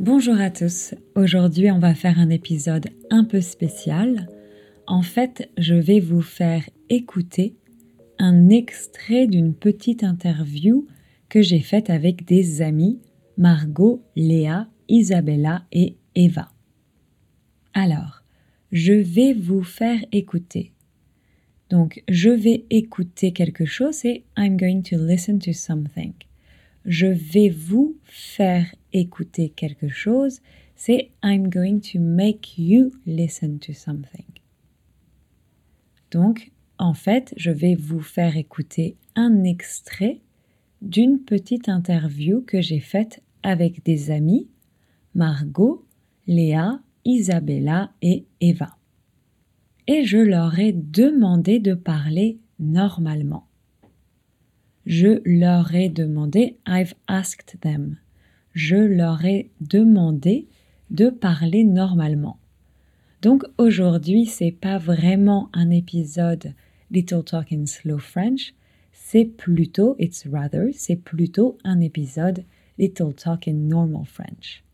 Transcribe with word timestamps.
Bonjour 0.00 0.40
à 0.40 0.48
tous, 0.48 0.94
aujourd'hui 1.14 1.70
on 1.70 1.78
va 1.78 1.94
faire 1.94 2.18
un 2.18 2.30
épisode 2.30 2.88
un 3.10 3.22
peu 3.22 3.42
spécial. 3.42 4.30
En 4.86 5.02
fait, 5.02 5.50
je 5.58 5.74
vais 5.74 6.00
vous 6.00 6.22
faire 6.22 6.66
écouter 6.88 7.54
un 8.18 8.48
extrait 8.48 9.26
d'une 9.26 9.52
petite 9.52 10.02
interview 10.02 10.86
que 11.28 11.42
j'ai 11.42 11.60
faite 11.60 11.90
avec 11.90 12.24
des 12.24 12.62
amis, 12.62 12.98
Margot, 13.36 14.02
Léa, 14.16 14.68
Isabella 14.88 15.66
et 15.70 15.98
Eva. 16.14 16.50
Alors, 17.74 18.22
je 18.72 18.94
vais 18.94 19.34
vous 19.34 19.62
faire 19.62 20.00
écouter. 20.12 20.72
Donc, 21.68 22.02
je 22.08 22.30
vais 22.30 22.64
écouter 22.70 23.32
quelque 23.32 23.66
chose 23.66 24.06
et 24.06 24.24
I'm 24.38 24.56
going 24.56 24.80
to 24.80 24.96
listen 24.96 25.38
to 25.40 25.52
something. 25.52 26.14
Je 26.84 27.06
vais 27.06 27.48
vous 27.48 27.96
faire 28.04 28.74
écouter 28.92 29.50
quelque 29.50 29.88
chose, 29.88 30.40
c'est 30.76 31.10
I'm 31.22 31.48
going 31.48 31.80
to 31.92 32.00
make 32.00 32.58
you 32.58 32.92
listen 33.06 33.58
to 33.60 33.72
something. 33.72 34.24
Donc, 36.10 36.52
en 36.78 36.94
fait, 36.94 37.34
je 37.36 37.50
vais 37.50 37.74
vous 37.74 38.00
faire 38.00 38.36
écouter 38.36 38.96
un 39.14 39.44
extrait 39.44 40.20
d'une 40.80 41.18
petite 41.18 41.68
interview 41.68 42.40
que 42.40 42.62
j'ai 42.62 42.80
faite 42.80 43.22
avec 43.42 43.84
des 43.84 44.10
amis, 44.10 44.48
Margot, 45.14 45.84
Léa, 46.26 46.80
Isabella 47.04 47.92
et 48.00 48.24
Eva. 48.40 48.76
Et 49.86 50.04
je 50.04 50.18
leur 50.18 50.58
ai 50.58 50.72
demandé 50.72 51.58
de 51.58 51.74
parler 51.74 52.38
normalement. 52.58 53.49
Je 54.90 55.20
leur 55.24 55.72
ai 55.72 55.88
demandé, 55.88 56.56
I've 56.66 56.94
asked 57.06 57.60
them. 57.60 57.98
Je 58.54 58.74
leur 58.74 59.24
ai 59.24 59.52
demandé 59.60 60.48
de 60.90 61.10
parler 61.10 61.62
normalement. 61.62 62.40
Donc 63.22 63.44
aujourd'hui, 63.56 64.26
c'est 64.26 64.50
pas 64.50 64.78
vraiment 64.78 65.48
un 65.52 65.70
épisode 65.70 66.54
Little 66.90 67.22
Talk 67.22 67.52
in 67.52 67.66
Slow 67.66 67.98
French, 67.98 68.52
c'est 68.90 69.26
plutôt, 69.26 69.94
it's 70.00 70.26
rather, 70.26 70.72
c'est 70.72 70.96
plutôt 70.96 71.56
un 71.62 71.78
épisode 71.78 72.42
Little 72.76 73.14
Talk 73.14 73.46
in 73.46 73.68
Normal 73.68 74.06
French. 74.06 74.64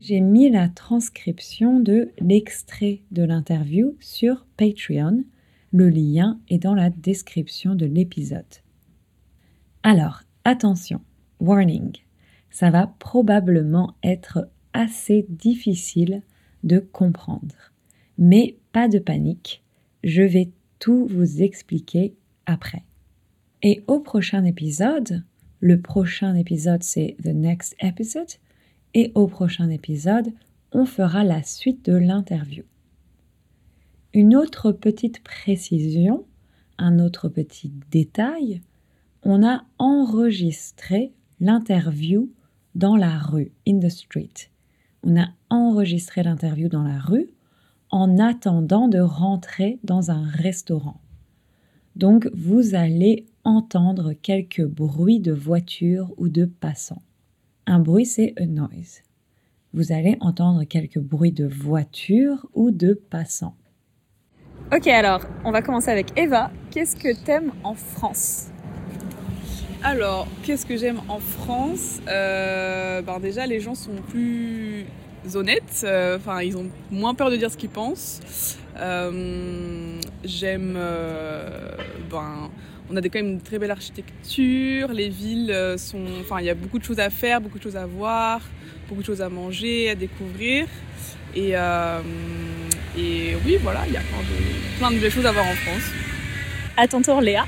J'ai 0.00 0.20
mis 0.20 0.50
la 0.50 0.68
transcription 0.68 1.78
de 1.78 2.10
l'extrait 2.18 3.02
de 3.12 3.22
l'interview 3.22 3.94
sur 4.00 4.46
Patreon. 4.56 5.22
Le 5.70 5.90
lien 5.90 6.40
est 6.48 6.58
dans 6.58 6.74
la 6.74 6.90
description 6.90 7.76
de 7.76 7.86
l'épisode. 7.86 8.44
Alors, 9.82 10.22
attention, 10.44 11.00
warning, 11.40 11.92
ça 12.50 12.70
va 12.70 12.86
probablement 12.98 13.94
être 14.02 14.50
assez 14.72 15.24
difficile 15.28 16.22
de 16.64 16.78
comprendre. 16.78 17.72
Mais 18.18 18.58
pas 18.72 18.88
de 18.88 18.98
panique, 18.98 19.64
je 20.04 20.22
vais 20.22 20.50
tout 20.78 21.06
vous 21.06 21.42
expliquer 21.42 22.14
après. 22.44 22.84
Et 23.62 23.82
au 23.86 24.00
prochain 24.00 24.44
épisode, 24.44 25.24
le 25.60 25.80
prochain 25.80 26.34
épisode 26.34 26.82
c'est 26.82 27.16
The 27.22 27.28
Next 27.28 27.74
Episode, 27.80 28.32
et 28.92 29.12
au 29.14 29.28
prochain 29.28 29.70
épisode, 29.70 30.32
on 30.72 30.84
fera 30.84 31.24
la 31.24 31.42
suite 31.42 31.84
de 31.86 31.96
l'interview. 31.96 32.64
Une 34.12 34.34
autre 34.34 34.72
petite 34.72 35.22
précision, 35.22 36.26
un 36.78 36.98
autre 36.98 37.28
petit 37.28 37.72
détail, 37.90 38.60
on 39.22 39.46
a 39.46 39.64
enregistré 39.78 41.12
l'interview 41.40 42.30
dans 42.74 42.96
la 42.96 43.18
rue, 43.18 43.52
in 43.66 43.78
the 43.80 43.88
street. 43.88 44.50
On 45.02 45.20
a 45.20 45.28
enregistré 45.48 46.22
l'interview 46.22 46.68
dans 46.68 46.82
la 46.82 46.98
rue 46.98 47.28
en 47.90 48.18
attendant 48.18 48.88
de 48.88 49.00
rentrer 49.00 49.78
dans 49.82 50.10
un 50.10 50.24
restaurant. 50.24 51.00
Donc 51.96 52.30
vous 52.34 52.74
allez 52.74 53.26
entendre 53.44 54.12
quelques 54.12 54.64
bruits 54.64 55.20
de 55.20 55.32
voitures 55.32 56.12
ou 56.16 56.28
de 56.28 56.44
passants. 56.44 57.02
Un 57.66 57.80
bruit, 57.80 58.06
c'est 58.06 58.34
a 58.40 58.46
noise. 58.46 59.02
Vous 59.72 59.92
allez 59.92 60.16
entendre 60.20 60.64
quelques 60.64 60.98
bruits 60.98 61.32
de 61.32 61.46
voitures 61.46 62.46
ou 62.54 62.70
de 62.70 62.94
passants. 62.94 63.54
Ok, 64.72 64.86
alors, 64.86 65.24
on 65.44 65.50
va 65.50 65.62
commencer 65.62 65.90
avec 65.90 66.18
Eva. 66.18 66.50
Qu'est-ce 66.70 66.96
que 66.96 67.24
t'aimes 67.24 67.52
en 67.64 67.74
France? 67.74 68.49
Alors, 69.82 70.28
qu'est-ce 70.42 70.66
que 70.66 70.76
j'aime 70.76 71.00
en 71.08 71.18
France 71.18 72.00
euh, 72.08 73.02
ben 73.02 73.18
Déjà, 73.18 73.46
les 73.46 73.60
gens 73.60 73.74
sont 73.74 73.96
plus 74.08 74.84
honnêtes. 75.34 75.82
Euh, 75.84 76.16
enfin, 76.18 76.42
ils 76.42 76.56
ont 76.56 76.68
moins 76.90 77.14
peur 77.14 77.30
de 77.30 77.36
dire 77.36 77.50
ce 77.50 77.56
qu'ils 77.56 77.70
pensent. 77.70 78.58
Euh, 78.78 80.00
j'aime 80.24 80.78
ben, 82.10 82.50
on 82.92 82.96
a 82.96 83.02
quand 83.02 83.14
même 83.20 83.28
une 83.28 83.40
très 83.40 83.58
belle 83.58 83.70
architecture, 83.70 84.88
les 84.92 85.08
villes 85.08 85.52
euh, 85.52 85.78
sont... 85.78 86.04
Enfin, 86.20 86.40
il 86.40 86.46
y 86.46 86.50
a 86.50 86.54
beaucoup 86.54 86.78
de 86.78 86.84
choses 86.84 86.98
à 86.98 87.08
faire, 87.08 87.40
beaucoup 87.40 87.58
de 87.58 87.62
choses 87.62 87.76
à 87.76 87.86
voir, 87.86 88.40
beaucoup 88.88 89.00
de 89.00 89.06
choses 89.06 89.22
à 89.22 89.28
manger, 89.28 89.90
à 89.90 89.94
découvrir. 89.94 90.66
Et, 91.34 91.50
euh, 91.54 92.00
et 92.98 93.36
oui, 93.46 93.58
voilà, 93.62 93.82
il 93.86 93.92
y 93.92 93.96
a 93.96 94.02
plein 94.78 94.90
de, 94.90 94.98
belles 94.98 95.10
choses 95.10 95.26
à 95.26 95.32
voir 95.32 95.46
en 95.46 95.54
France. 95.54 95.84
À 96.76 96.88
tour, 96.88 97.20
Léa 97.20 97.44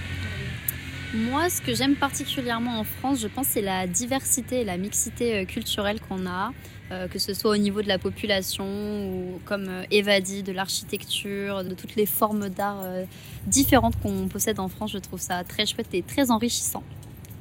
moi, 1.15 1.51
ce 1.51 1.61
que 1.61 1.75
j'aime 1.75 1.97
particulièrement 1.97 2.81
en 2.81 2.85
France, 2.85 3.21
je 3.21 3.29
pense, 3.29 3.47
c'est 3.49 3.63
la 3.63 3.87
diversité 3.87 4.61
et 4.61 4.65
la 4.65 4.77
mixité 4.77 5.39
euh, 5.39 5.45
culturelle 5.45 6.01
qu'on 6.01 6.27
a. 6.27 6.53
Euh, 6.93 7.09
que 7.09 7.19
ce 7.19 7.33
soit 7.33 7.53
au 7.53 7.57
niveau 7.57 7.81
de 7.81 7.89
la 7.89 7.99
population 7.99 8.67
ou 8.67 9.41
comme 9.47 9.67
euh, 9.69 9.85
Eva 9.91 10.21
dit, 10.21 10.43
de 10.43 10.53
l'architecture, 10.53 11.65
de 11.65 11.75
toutes 11.75 11.97
les 11.97 12.05
formes 12.05 12.51
d'art 12.51 12.81
euh, 12.83 13.05
différentes 13.47 13.99
qu'on 14.01 14.29
possède 14.29 14.61
en 14.61 14.69
France. 14.69 14.93
Je 14.93 14.99
trouve 14.99 15.21
ça 15.21 15.43
très 15.43 15.65
chouette 15.65 15.95
et 15.95 16.03
très 16.03 16.31
enrichissant. 16.31 16.83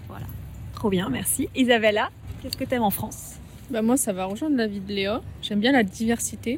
Voilà. 0.07 0.25
Trop 0.73 0.89
bien, 0.89 1.09
merci. 1.09 1.49
Isabella, 1.53 2.11
qu'est-ce 2.41 2.55
que 2.55 2.63
tu 2.63 2.75
aimes 2.75 2.83
en 2.83 2.91
France? 2.91 3.39
Bah 3.69 3.81
Moi, 3.81 3.97
ça 3.97 4.13
va 4.13 4.23
rejoindre 4.23 4.55
la 4.55 4.67
vie 4.67 4.79
de 4.79 4.93
Léa. 4.93 5.21
J'aime 5.41 5.59
bien 5.59 5.73
la 5.73 5.83
diversité. 5.83 6.57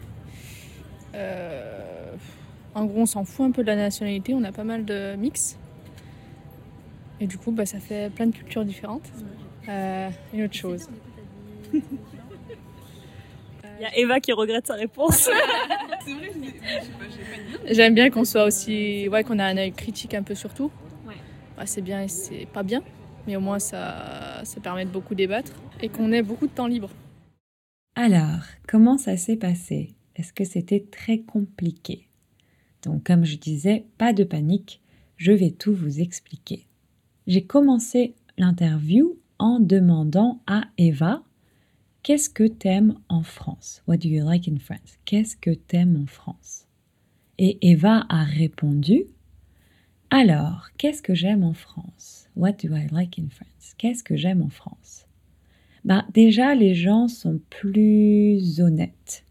En 2.75 2.85
gros, 2.85 3.01
on 3.01 3.05
s'en 3.05 3.23
fout 3.23 3.47
un 3.47 3.51
peu 3.51 3.61
de 3.63 3.67
la 3.67 3.75
nationalité, 3.75 4.33
on 4.33 4.43
a 4.43 4.51
pas 4.51 4.63
mal 4.63 4.85
de 4.85 5.15
mix. 5.15 5.57
Et 7.19 7.27
du 7.27 7.37
coup, 7.37 7.51
bah, 7.51 7.65
ça 7.65 7.79
fait 7.79 8.09
plein 8.13 8.27
de 8.27 8.35
cultures 8.35 8.65
différentes. 8.65 9.09
une 9.67 10.43
autre 10.43 10.53
chose. 10.53 10.87
Il 13.79 13.83
y 13.83 13.85
a 13.85 13.97
Eva 13.97 14.19
qui 14.19 14.31
regrette 14.31 14.67
sa 14.67 14.75
réponse. 14.75 15.29
J'aime 17.69 17.95
bien 17.95 18.09
qu'on 18.09 18.23
soit 18.23 18.45
aussi. 18.45 19.07
Ouais, 19.09 19.23
qu'on 19.23 19.39
a 19.39 19.45
un 19.45 19.57
œil 19.57 19.71
critique 19.71 20.13
un 20.13 20.23
peu 20.23 20.35
sur 20.35 20.53
tout. 20.53 20.71
Ouais. 21.07 21.65
c'est 21.65 21.81
bien 21.81 22.03
et 22.03 22.07
c'est 22.07 22.45
pas 22.45 22.63
bien, 22.63 22.81
mais 23.27 23.35
au 23.35 23.41
moins 23.41 23.59
ça, 23.59 24.41
ça 24.43 24.61
permet 24.61 24.85
de 24.85 24.89
beaucoup 24.91 25.15
débattre 25.15 25.51
et 25.81 25.89
qu'on 25.89 26.11
ait 26.11 26.21
beaucoup 26.21 26.47
de 26.47 26.51
temps 26.51 26.67
libre. 26.67 26.89
Alors, 27.95 28.41
comment 28.67 28.97
ça 28.97 29.17
s'est 29.17 29.37
passé? 29.37 29.95
Est-ce 30.15 30.33
que 30.33 30.45
c'était 30.45 30.85
très 30.91 31.19
compliqué? 31.19 32.07
Donc, 32.83 33.03
comme 33.03 33.25
je 33.25 33.37
disais, 33.37 33.85
pas 33.97 34.13
de 34.13 34.23
panique, 34.23 34.81
je 35.17 35.31
vais 35.31 35.51
tout 35.51 35.73
vous 35.73 35.99
expliquer. 35.99 36.67
J'ai 37.25 37.43
commencé 37.43 38.15
l'interview 38.37 39.17
en 39.39 39.59
demandant 39.59 40.41
à 40.45 40.65
Eva 40.77 41.23
Qu'est-ce 42.03 42.29
que 42.29 42.43
t'aimes 42.43 42.95
en 43.07 43.23
France? 43.23 43.81
What 43.87 43.97
do 43.97 44.09
you 44.09 44.25
like 44.25 44.49
in 44.49 44.57
France? 44.57 44.97
Qu'est-ce 45.05 45.37
que 45.37 45.51
t'aimes 45.51 45.95
en 45.95 46.05
France? 46.05 46.67
Et 47.37 47.57
Eva 47.61 48.05
a 48.09 48.25
répondu 48.25 49.05
Alors, 50.09 50.67
qu'est-ce 50.77 51.01
que 51.01 51.13
j'aime 51.13 51.43
en 51.43 51.53
France? 51.53 52.27
What 52.35 52.53
do 52.61 52.75
I 52.75 52.87
like 52.91 53.17
in 53.17 53.29
France? 53.29 53.73
Qu'est-ce 53.77 54.03
que 54.03 54.17
j'aime 54.17 54.41
en 54.41 54.49
France? 54.49 55.05
Bah 55.85 56.05
déjà 56.13 56.55
les 56.55 56.75
gens 56.75 57.07
sont 57.07 57.39
plus 57.49 58.59
honnêtes. 58.59 59.25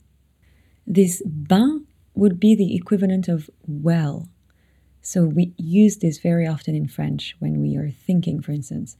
This 0.90 1.22
ben 1.26 1.82
would 2.14 2.38
be 2.38 2.56
the 2.56 2.74
equivalent 2.74 3.28
of 3.28 3.50
well. 3.68 4.24
So 5.02 5.24
we 5.24 5.52
use 5.58 5.98
this 5.98 6.18
very 6.18 6.46
often 6.46 6.76
in 6.76 6.86
French 6.86 7.36
when 7.40 7.60
we 7.60 7.76
are 7.76 7.90
thinking, 7.90 8.40
for 8.40 8.52
instance. 8.52 8.96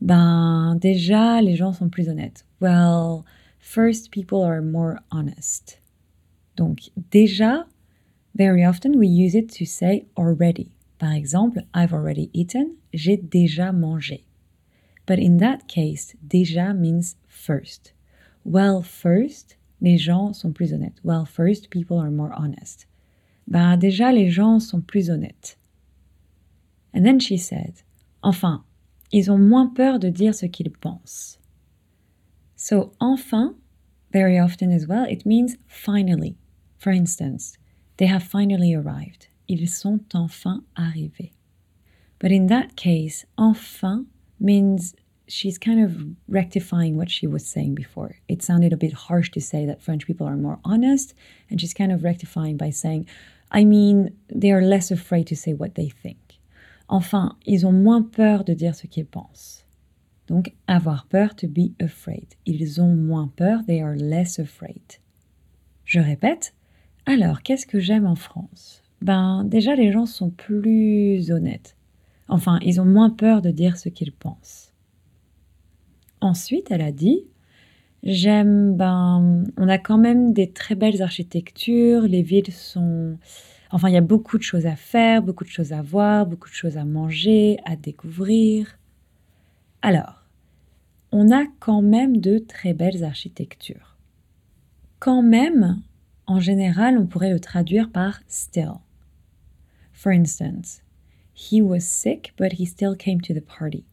Ben, 0.00 0.78
déjà, 0.78 1.42
les 1.42 1.56
gens 1.56 1.78
sont 1.78 1.90
plus 1.90 2.06
honnêtes. 2.08 2.42
Well, 2.60 3.24
first, 3.58 4.10
people 4.10 4.42
are 4.42 4.60
more 4.60 5.00
honest. 5.10 5.78
Donc, 6.56 6.90
déjà, 7.10 7.64
very 8.34 8.62
often 8.62 8.98
we 8.98 9.06
use 9.08 9.34
it 9.34 9.48
to 9.52 9.64
say 9.64 10.04
already. 10.16 10.72
Par 10.98 11.12
exemple, 11.12 11.62
I've 11.72 11.92
already 11.92 12.30
eaten, 12.34 12.76
j'ai 12.92 13.16
déjà 13.16 13.72
mangé. 13.72 14.24
But 15.06 15.18
in 15.18 15.38
that 15.38 15.68
case, 15.68 16.14
déjà 16.26 16.76
means 16.76 17.16
first. 17.28 17.92
Well, 18.44 18.82
first, 18.82 19.56
les 19.80 19.96
gens 19.96 20.34
sont 20.34 20.54
plus 20.54 20.72
honnêtes. 20.72 21.00
Well, 21.02 21.24
first, 21.24 21.70
people 21.70 21.98
are 21.98 22.10
more 22.10 22.32
honest. 22.32 22.86
Ben, 23.46 23.76
déjà, 23.76 24.12
les 24.12 24.30
gens 24.30 24.60
sont 24.60 24.80
plus 24.80 25.10
honnêtes. 25.10 25.56
And 26.92 27.04
then 27.04 27.20
she 27.20 27.36
said, 27.36 27.82
enfin, 28.22 28.64
ils 29.12 29.30
ont 29.30 29.38
moins 29.38 29.68
peur 29.68 29.98
de 29.98 30.08
dire 30.08 30.34
ce 30.34 30.46
qu'ils 30.46 30.70
pensent. 30.70 31.38
So, 32.56 32.92
enfin, 33.00 33.54
very 34.12 34.38
often 34.38 34.72
as 34.72 34.86
well, 34.86 35.04
it 35.04 35.26
means 35.26 35.56
finally. 35.68 36.36
For 36.78 36.90
instance, 36.90 37.58
they 37.98 38.06
have 38.06 38.22
finally 38.22 38.74
arrived. 38.74 39.28
Ils 39.48 39.68
sont 39.68 40.00
enfin 40.14 40.62
arrivés. 40.76 41.32
But 42.18 42.32
in 42.32 42.46
that 42.46 42.76
case, 42.76 43.26
enfin 43.36 44.06
means 44.40 44.94
she's 45.28 45.58
kind 45.58 45.80
of 45.84 46.16
rectifying 46.28 46.96
what 46.96 47.10
she 47.10 47.26
was 47.26 47.46
saying 47.46 47.74
before. 47.74 48.16
It 48.28 48.42
sounded 48.42 48.72
a 48.72 48.76
bit 48.76 48.92
harsh 48.92 49.30
to 49.32 49.40
say 49.40 49.66
that 49.66 49.82
French 49.82 50.06
people 50.06 50.26
are 50.26 50.36
more 50.36 50.58
honest, 50.64 51.14
and 51.50 51.60
she's 51.60 51.74
kind 51.74 51.92
of 51.92 52.02
rectifying 52.02 52.56
by 52.56 52.70
saying, 52.70 53.06
I 53.52 53.64
mean, 53.64 54.10
they 54.28 54.52
are 54.52 54.62
less 54.62 54.90
afraid 54.90 55.26
to 55.28 55.34
say 55.34 55.52
what 55.52 55.70
they 55.74 55.88
think. 55.88 56.40
Enfin, 56.88 57.36
ils 57.46 57.66
ont 57.66 57.72
moins 57.72 58.02
peur 58.02 58.44
de 58.44 58.54
dire 58.54 58.74
ce 58.74 58.86
qu'ils 58.86 59.06
pensent. 59.06 59.64
Donc, 60.28 60.52
avoir 60.66 61.06
peur, 61.06 61.36
to 61.36 61.46
be 61.46 61.70
afraid. 61.80 62.26
Ils 62.46 62.80
ont 62.80 62.94
moins 62.94 63.30
peur, 63.36 63.64
they 63.66 63.80
are 63.80 63.94
less 63.94 64.38
afraid. 64.38 64.82
Je 65.84 66.00
répète, 66.00 66.54
alors, 67.06 67.42
qu'est-ce 67.42 67.66
que 67.66 67.78
j'aime 67.78 68.06
en 68.06 68.16
France? 68.16 68.82
Ben, 69.02 69.44
déjà, 69.44 69.76
les 69.76 69.92
gens 69.92 70.06
sont 70.06 70.30
plus 70.30 71.30
honnêtes. 71.30 71.76
Enfin, 72.28 72.58
ils 72.62 72.80
ont 72.80 72.84
moins 72.84 73.10
peur 73.10 73.40
de 73.40 73.50
dire 73.50 73.76
ce 73.76 73.88
qu'ils 73.88 74.12
pensent. 74.12 74.72
Ensuite, 76.20 76.70
elle 76.70 76.82
a 76.82 76.92
dit, 76.92 77.24
j'aime, 78.06 78.76
ben, 78.76 79.44
on 79.56 79.68
a 79.68 79.78
quand 79.78 79.98
même 79.98 80.32
des 80.32 80.50
très 80.50 80.76
belles 80.76 81.02
architectures, 81.02 82.02
les 82.02 82.22
villes 82.22 82.52
sont... 82.52 83.18
Enfin, 83.72 83.88
il 83.88 83.94
y 83.94 83.98
a 83.98 84.00
beaucoup 84.00 84.38
de 84.38 84.44
choses 84.44 84.64
à 84.64 84.76
faire, 84.76 85.22
beaucoup 85.22 85.42
de 85.42 85.48
choses 85.48 85.72
à 85.72 85.82
voir, 85.82 86.24
beaucoup 86.24 86.48
de 86.48 86.54
choses 86.54 86.76
à 86.76 86.84
manger, 86.84 87.58
à 87.64 87.74
découvrir. 87.74 88.78
Alors, 89.82 90.24
on 91.10 91.32
a 91.32 91.44
quand 91.58 91.82
même 91.82 92.18
de 92.18 92.38
très 92.38 92.74
belles 92.74 93.02
architectures. 93.02 93.96
Quand 95.00 95.22
même, 95.22 95.82
en 96.26 96.38
général, 96.38 96.96
on 96.98 97.06
pourrait 97.06 97.32
le 97.32 97.40
traduire 97.40 97.90
par 97.90 98.20
still. 98.28 98.78
For 99.92 100.12
instance, 100.12 100.82
he 101.34 101.60
was 101.60 101.80
sick, 101.80 102.34
but 102.38 102.52
he 102.52 102.66
still 102.66 102.96
came 102.96 103.20
to 103.20 103.34
the 103.34 103.44
party. 103.44 103.84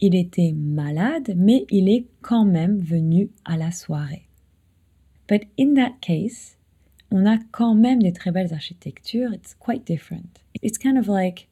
Il 0.00 0.14
était 0.14 0.52
malade, 0.52 1.34
mais 1.36 1.66
il 1.70 1.88
est 1.88 2.06
quand 2.22 2.44
même 2.44 2.78
venu 2.78 3.30
à 3.44 3.56
la 3.56 3.70
soirée. 3.70 4.28
But 5.28 5.42
in 5.58 5.74
that 5.74 6.00
case, 6.00 6.56
on 7.10 7.26
a 7.26 7.38
quand 7.52 7.74
même 7.74 8.02
des 8.02 8.12
très 8.12 8.32
belles 8.32 8.52
architectures. 8.52 9.32
It's 9.32 9.54
quite 9.54 9.86
different. 9.86 10.40
It's 10.62 10.78
kind 10.78 10.96
of 10.96 11.06
like, 11.06 11.48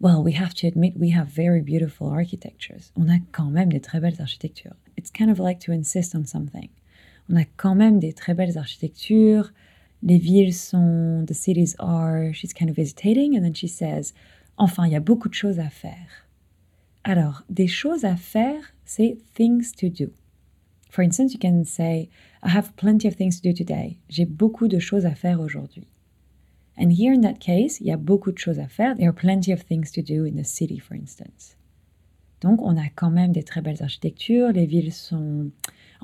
well, 0.00 0.22
we 0.22 0.34
have 0.34 0.54
to 0.54 0.66
admit 0.66 0.94
we 0.96 1.10
have 1.14 1.28
very 1.28 1.60
beautiful 1.60 2.08
architectures. 2.08 2.90
On 2.96 3.08
a 3.08 3.18
quand 3.32 3.50
même 3.50 3.70
des 3.70 3.80
très 3.80 4.00
belles 4.00 4.20
architectures. 4.20 4.76
It's 4.96 5.10
kind 5.10 5.30
of 5.30 5.38
like 5.38 5.60
to 5.60 5.72
insist 5.72 6.14
on 6.14 6.24
something. 6.24 6.70
On 7.28 7.36
a 7.36 7.44
quand 7.56 7.74
même 7.74 7.98
des 7.98 8.12
très 8.12 8.34
belles 8.34 8.56
architectures. 8.58 9.52
Les 10.02 10.18
villes 10.18 10.54
sont, 10.54 11.24
the 11.26 11.34
cities 11.34 11.74
are, 11.78 12.32
she's 12.32 12.52
kind 12.52 12.68
of 12.68 12.76
hesitating, 12.76 13.36
and 13.36 13.42
then 13.42 13.54
she 13.54 13.68
says, 13.68 14.12
enfin, 14.58 14.86
il 14.86 14.92
y 14.92 14.96
a 14.96 15.00
beaucoup 15.00 15.28
de 15.28 15.34
choses 15.34 15.58
à 15.58 15.70
faire. 15.70 16.23
Alors, 17.04 17.44
des 17.50 17.66
choses 17.66 18.04
à 18.04 18.16
faire, 18.16 18.74
c'est 18.84 19.18
things 19.34 19.72
to 19.72 19.88
do. 19.88 20.10
For 20.90 21.04
instance, 21.04 21.32
you 21.32 21.38
can 21.40 21.64
say, 21.64 22.08
I 22.42 22.50
have 22.50 22.72
plenty 22.76 23.06
of 23.06 23.16
things 23.16 23.40
to 23.40 23.48
do 23.48 23.54
today. 23.54 23.98
J'ai 24.08 24.24
beaucoup 24.24 24.68
de 24.68 24.78
choses 24.78 25.06
à 25.06 25.14
faire 25.14 25.40
aujourd'hui. 25.40 25.86
And 26.78 26.90
here 26.90 27.12
in 27.12 27.20
that 27.20 27.38
case, 27.38 27.80
il 27.80 27.86
y 27.86 27.92
a 27.92 27.96
beaucoup 27.96 28.32
de 28.32 28.38
choses 28.38 28.58
à 28.58 28.68
faire. 28.68 28.96
There 28.96 29.08
are 29.08 29.14
plenty 29.14 29.52
of 29.52 29.64
things 29.64 29.92
to 29.92 30.02
do 30.02 30.24
in 30.24 30.40
the 30.40 30.44
city, 30.44 30.78
for 30.78 30.96
instance. 30.96 31.56
Donc, 32.40 32.60
on 32.62 32.76
a 32.76 32.88
quand 32.94 33.10
même 33.10 33.32
des 33.32 33.42
très 33.42 33.60
belles 33.60 33.82
architectures. 33.82 34.52
Les 34.52 34.66
villes 34.66 34.92
sont 34.92 35.50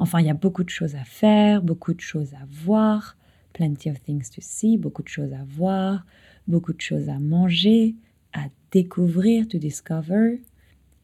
Enfin, 0.01 0.21
il 0.21 0.27
y 0.27 0.31
a 0.31 0.35
beaucoup 0.35 0.65
de 0.65 0.71
choses 0.71 0.95
à 0.95 1.05
faire, 1.05 1.63
beaucoup 1.63 1.93
de 1.93 2.01
choses 2.01 2.33
à 2.33 2.47
voir, 2.49 3.19
plenty 3.53 3.91
of 3.91 4.03
things 4.03 4.31
to 4.31 4.41
see, 4.41 4.79
beaucoup 4.79 5.03
de 5.03 5.09
choses 5.09 5.35
à 5.35 5.45
voir, 5.47 6.07
beaucoup 6.49 6.73
de 6.73 6.81
choses 6.81 7.11
à 7.11 7.19
manger, 7.19 7.97
à 8.33 8.47
découvrir, 8.71 9.47
to 9.47 9.59
discover. 9.59 10.41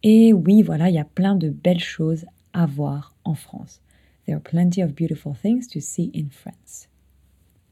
Et 0.08 0.32
oui, 0.32 0.62
voilà, 0.62 0.88
il 0.88 0.94
y 0.94 1.00
a 1.00 1.04
plein 1.04 1.34
de 1.34 1.50
belles 1.50 1.80
choses 1.80 2.24
à 2.52 2.64
voir 2.64 3.16
en 3.24 3.34
France. 3.34 3.80
There 4.24 4.36
are 4.36 4.42
plenty 4.42 4.82
of 4.82 4.94
beautiful 4.94 5.34
things 5.34 5.66
to 5.72 5.80
see 5.80 6.12
in 6.14 6.28
France. 6.30 6.88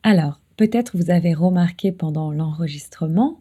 Alors, 0.02 0.40
peut-être 0.56 0.96
vous 0.96 1.10
avez 1.10 1.32
remarqué 1.32 1.92
pendant 1.92 2.32
l'enregistrement, 2.32 3.40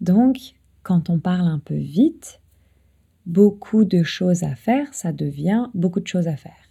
donc 0.00 0.54
quand 0.82 1.10
on 1.10 1.18
parle 1.18 1.46
un 1.46 1.58
peu 1.58 1.76
vite, 1.76 2.40
beaucoup 3.26 3.84
de 3.84 4.02
choses 4.02 4.44
à 4.44 4.54
faire, 4.54 4.94
ça 4.94 5.12
devient 5.12 5.68
beaucoup 5.74 6.00
de 6.00 6.08
choses 6.08 6.26
à 6.26 6.36
faire 6.36 6.70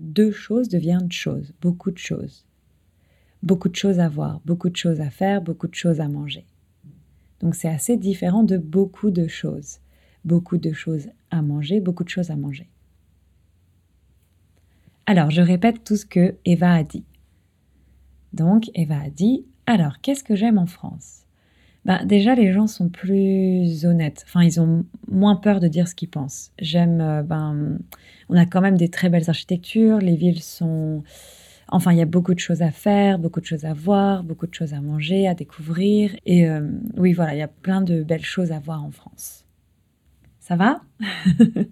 deux 0.00 0.30
choses 0.30 0.68
deviennent 0.68 1.12
choses, 1.12 1.52
beaucoup 1.60 1.90
de 1.90 1.98
choses. 1.98 2.44
Beaucoup 3.42 3.68
de 3.68 3.76
choses 3.76 4.00
à 4.00 4.08
voir, 4.08 4.40
beaucoup 4.44 4.68
de 4.68 4.76
choses 4.76 5.00
à 5.00 5.10
faire, 5.10 5.40
beaucoup 5.42 5.68
de 5.68 5.74
choses 5.74 6.00
à 6.00 6.08
manger. 6.08 6.46
Donc 7.40 7.54
c'est 7.54 7.68
assez 7.68 7.96
différent 7.96 8.42
de 8.42 8.58
beaucoup 8.58 9.10
de 9.10 9.26
choses. 9.26 9.78
Beaucoup 10.24 10.58
de 10.58 10.72
choses 10.72 11.08
à 11.30 11.42
manger, 11.42 11.80
beaucoup 11.80 12.04
de 12.04 12.08
choses 12.08 12.30
à 12.30 12.36
manger. 12.36 12.68
Alors, 15.06 15.30
je 15.30 15.42
répète 15.42 15.82
tout 15.82 15.96
ce 15.96 16.06
que 16.06 16.36
Eva 16.44 16.72
a 16.72 16.84
dit. 16.84 17.04
Donc, 18.32 18.70
Eva 18.74 19.00
a 19.00 19.10
dit, 19.10 19.44
alors, 19.66 20.00
qu'est-ce 20.00 20.22
que 20.22 20.36
j'aime 20.36 20.58
en 20.58 20.66
France? 20.66 21.24
Bah, 21.84 22.04
Déjà, 22.04 22.34
les 22.34 22.52
gens 22.52 22.66
sont 22.66 22.88
plus 22.88 23.84
honnêtes. 23.86 24.24
Enfin, 24.26 24.44
ils 24.44 24.60
ont 24.60 24.84
moins 25.08 25.36
peur 25.36 25.60
de 25.60 25.68
dire 25.68 25.88
ce 25.88 25.94
qu'ils 25.94 26.10
pensent. 26.10 26.52
J'aime 26.60 27.00
euh, 27.00 27.22
ben, 27.22 27.78
on 28.28 28.36
a 28.36 28.46
quand 28.46 28.60
même 28.60 28.76
des 28.76 28.88
très 28.88 29.08
belles 29.08 29.28
architectures, 29.28 29.98
les 29.98 30.16
villes 30.16 30.42
sont... 30.42 31.02
Enfin, 31.72 31.92
il 31.92 31.98
y 31.98 32.02
a 32.02 32.06
beaucoup 32.06 32.34
de 32.34 32.40
choses 32.40 32.62
à 32.62 32.70
faire, 32.70 33.18
beaucoup 33.18 33.40
de 33.40 33.46
choses 33.46 33.64
à 33.64 33.72
voir, 33.72 34.24
beaucoup 34.24 34.46
de 34.48 34.54
choses 34.54 34.74
à 34.74 34.80
manger, 34.80 35.28
à 35.28 35.34
découvrir. 35.34 36.16
Et 36.26 36.48
euh, 36.48 36.68
oui, 36.96 37.12
voilà, 37.12 37.34
il 37.34 37.38
y 37.38 37.42
a 37.42 37.48
plein 37.48 37.80
de 37.80 38.02
belles 38.02 38.24
choses 38.24 38.50
à 38.50 38.58
voir 38.58 38.84
en 38.84 38.90
France. 38.90 39.44
Ça 40.50 40.56
va 40.56 40.82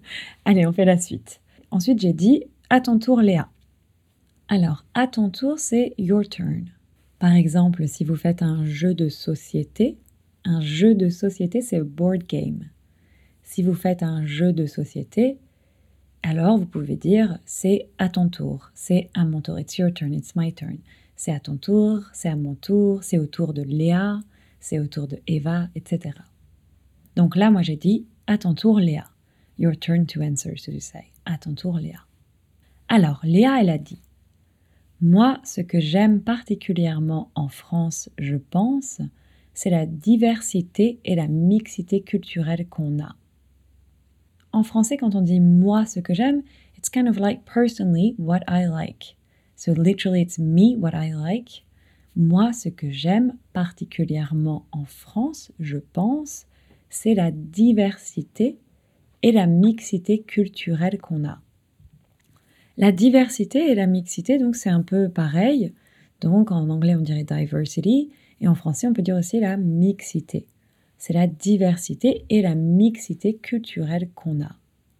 Allez, 0.45 0.65
on 0.65 0.71
fait 0.71 0.85
la 0.85 0.97
suite. 0.97 1.41
Ensuite, 1.69 1.99
j'ai 1.99 2.13
dit 2.13 2.45
à 2.69 2.79
ton 2.79 2.97
tour, 2.97 3.19
Léa. 3.19 3.49
Alors, 4.47 4.85
à 4.93 5.05
ton 5.05 5.29
tour, 5.29 5.59
c'est 5.59 5.93
your 5.97 6.21
turn. 6.21 6.63
Par 7.19 7.33
exemple, 7.33 7.89
si 7.89 8.05
vous 8.05 8.15
faites 8.15 8.41
un 8.41 8.63
jeu 8.63 8.93
de 8.93 9.09
société, 9.09 9.97
un 10.45 10.61
jeu 10.61 10.95
de 10.95 11.09
société, 11.09 11.59
c'est 11.59 11.81
board 11.81 12.23
game. 12.25 12.69
Si 13.43 13.63
vous 13.63 13.73
faites 13.73 14.01
un 14.01 14.25
jeu 14.25 14.53
de 14.53 14.65
société, 14.65 15.39
alors 16.23 16.57
vous 16.57 16.65
pouvez 16.65 16.95
dire 16.95 17.37
c'est 17.43 17.89
à 17.97 18.07
ton 18.07 18.29
tour, 18.29 18.71
c'est 18.75 19.09
à 19.13 19.25
mon 19.25 19.41
tour, 19.41 19.59
it's 19.59 19.77
your 19.77 19.93
turn, 19.93 20.13
it's 20.13 20.37
my 20.37 20.53
turn. 20.53 20.77
C'est 21.17 21.33
à 21.33 21.41
ton 21.41 21.57
tour, 21.57 22.05
c'est 22.13 22.29
à 22.29 22.37
mon 22.37 22.55
tour, 22.55 23.03
c'est 23.03 23.17
au 23.17 23.25
tour 23.25 23.53
de 23.53 23.61
Léa, 23.61 24.21
c'est 24.61 24.79
au 24.79 24.87
tour 24.87 25.09
de 25.09 25.19
Eva, 25.27 25.67
etc. 25.75 26.15
Donc 27.17 27.35
là, 27.35 27.51
moi 27.51 27.61
j'ai 27.61 27.75
dit 27.75 28.05
à 28.29 28.37
ton 28.37 28.53
tour 28.53 28.79
Léa. 28.79 29.09
Your 29.57 29.77
turn 29.77 30.05
to 30.05 30.21
answer, 30.21 30.55
so 30.55 30.71
to 30.71 30.79
say. 30.79 31.11
À 31.25 31.37
ton 31.37 31.53
tour 31.53 31.77
Léa. 31.77 32.05
Alors, 32.87 33.19
Léa, 33.23 33.59
elle 33.59 33.69
a 33.69 33.77
dit 33.77 34.01
Moi, 35.01 35.39
ce 35.43 35.61
que 35.61 35.79
j'aime 35.79 36.21
particulièrement 36.21 37.31
en 37.35 37.49
France, 37.49 38.09
je 38.17 38.37
pense, 38.37 39.01
c'est 39.53 39.69
la 39.69 39.85
diversité 39.85 40.99
et 41.03 41.15
la 41.15 41.27
mixité 41.27 42.01
culturelle 42.01 42.67
qu'on 42.69 43.03
a 43.03 43.15
en 44.51 44.63
français, 44.63 44.97
quand 44.97 45.15
on 45.15 45.21
dit 45.21 45.39
moi 45.39 45.85
ce 45.85 45.99
que 45.99 46.13
j'aime, 46.13 46.41
it's 46.77 46.89
kind 46.89 47.07
of 47.07 47.17
like 47.17 47.45
personally 47.45 48.15
what 48.17 48.41
I 48.47 48.65
like. 48.65 49.15
So 49.55 49.73
literally, 49.73 50.21
it's 50.21 50.39
me 50.39 50.75
what 50.75 50.93
I 50.93 51.11
like. 51.13 51.65
Moi, 52.15 52.53
ce 52.53 52.69
que 52.69 52.89
j'aime 52.89 53.37
particulièrement 53.53 54.65
en 54.71 54.85
France, 54.85 55.51
je 55.59 55.77
pense, 55.77 56.45
c'est 56.89 57.13
la 57.13 57.31
diversité 57.31 58.57
et 59.21 59.31
la 59.31 59.47
mixité 59.47 60.21
culturelle 60.21 60.99
qu'on 60.99 61.25
a. 61.25 61.41
La 62.77 62.91
diversité 62.91 63.71
et 63.71 63.75
la 63.75 63.87
mixité, 63.87 64.37
donc 64.37 64.55
c'est 64.55 64.69
un 64.69 64.81
peu 64.81 65.09
pareil. 65.09 65.73
Donc 66.21 66.51
en 66.51 66.69
anglais, 66.69 66.95
on 66.95 67.01
dirait 67.01 67.25
diversity 67.25 68.09
et 68.41 68.47
en 68.47 68.55
français, 68.55 68.87
on 68.87 68.93
peut 68.93 69.01
dire 69.01 69.17
aussi 69.17 69.39
la 69.39 69.57
mixité 69.57 70.47
c'est 70.99 71.13
la 71.13 71.27
diversité 71.27 72.25
et 72.29 72.41
la 72.43 72.53
mixité 72.53 73.37
culturelle 73.37 74.09
qu'on 74.13 74.41
a. 74.43 74.51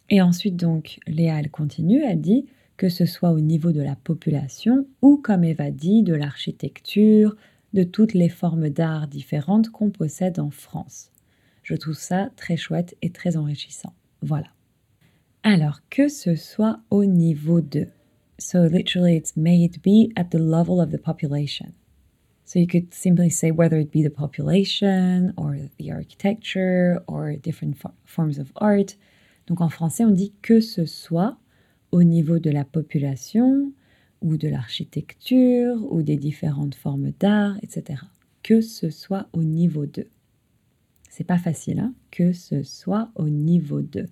Et 0.09 0.21
ensuite, 0.21 0.55
donc, 0.55 0.99
Léa, 1.05 1.39
elle 1.39 1.51
continue, 1.51 2.01
elle 2.01 2.21
dit 2.21 2.47
que 2.77 2.89
ce 2.89 3.05
soit 3.05 3.31
au 3.31 3.41
niveau 3.41 3.73
de 3.73 3.81
la 3.81 3.97
population 3.97 4.87
ou, 5.01 5.17
comme 5.17 5.43
Eva 5.43 5.69
dit, 5.69 6.01
de 6.01 6.15
l'architecture, 6.15 7.35
de 7.73 7.83
toutes 7.83 8.13
les 8.13 8.29
formes 8.29 8.69
d'art 8.69 9.07
différentes 9.07 9.69
qu'on 9.69 9.91
possède 9.91 10.39
en 10.39 10.49
France. 10.49 11.11
Je 11.69 11.75
trouve 11.75 11.93
ça 11.93 12.31
très 12.35 12.57
chouette 12.57 12.95
et 13.03 13.11
très 13.11 13.37
enrichissant. 13.37 13.93
Voilà. 14.23 14.47
Alors, 15.43 15.81
que 15.91 16.07
ce 16.07 16.33
soit 16.33 16.79
au 16.89 17.05
niveau 17.05 17.61
de. 17.61 17.85
So, 18.39 18.67
literally, 18.67 19.15
it's 19.15 19.37
may 19.37 19.63
it 19.63 19.79
be 19.83 20.11
at 20.15 20.31
the 20.31 20.39
level 20.39 20.81
of 20.81 20.89
the 20.89 20.97
population. 20.97 21.73
So 22.43 22.57
you 22.57 22.65
could 22.65 22.91
simply 22.91 23.29
say 23.29 23.51
whether 23.51 23.77
it 23.77 23.91
be 23.91 24.01
the 24.01 24.09
population 24.09 25.31
or 25.37 25.57
the 25.77 25.91
architecture 25.91 27.03
or 27.05 27.35
different 27.35 27.77
forms 28.05 28.39
of 28.39 28.51
art. 28.55 28.97
Donc 29.45 29.61
en 29.61 29.69
français, 29.69 30.03
on 30.03 30.09
dit 30.09 30.33
que 30.41 30.61
ce 30.61 30.87
soit 30.87 31.37
au 31.91 32.01
niveau 32.01 32.39
de 32.39 32.49
la 32.49 32.65
population 32.65 33.71
ou 34.21 34.37
de 34.37 34.47
l'architecture 34.47 35.77
ou 35.91 36.01
des 36.01 36.17
différentes 36.17 36.73
formes 36.73 37.11
d'art, 37.19 37.57
etc. 37.61 38.01
Que 38.41 38.59
ce 38.59 38.89
soit 38.89 39.27
au 39.33 39.43
niveau 39.43 39.85
2. 39.85 40.07
C'est 41.09 41.23
pas 41.25 41.37
facile, 41.37 41.79
hein 41.79 41.93
Que 42.11 42.31
ce 42.31 42.63
soit 42.63 43.11
au 43.15 43.29
niveau 43.29 43.81
2. 43.81 44.05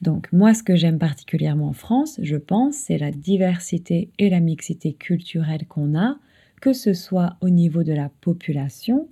Donc 0.00 0.32
moi, 0.32 0.54
ce 0.54 0.62
que 0.62 0.76
j'aime 0.76 0.98
particulièrement 0.98 1.68
en 1.68 1.72
France, 1.72 2.18
je 2.22 2.36
pense, 2.36 2.76
c'est 2.76 2.98
la 2.98 3.10
diversité 3.10 4.10
et 4.18 4.30
la 4.30 4.40
mixité 4.40 4.92
culturelle 4.92 5.66
qu'on 5.66 5.98
a, 5.98 6.18
que 6.60 6.72
ce 6.72 6.94
soit 6.94 7.36
au 7.40 7.48
niveau 7.48 7.82
de 7.82 7.92
la 7.92 8.10
population 8.20 9.08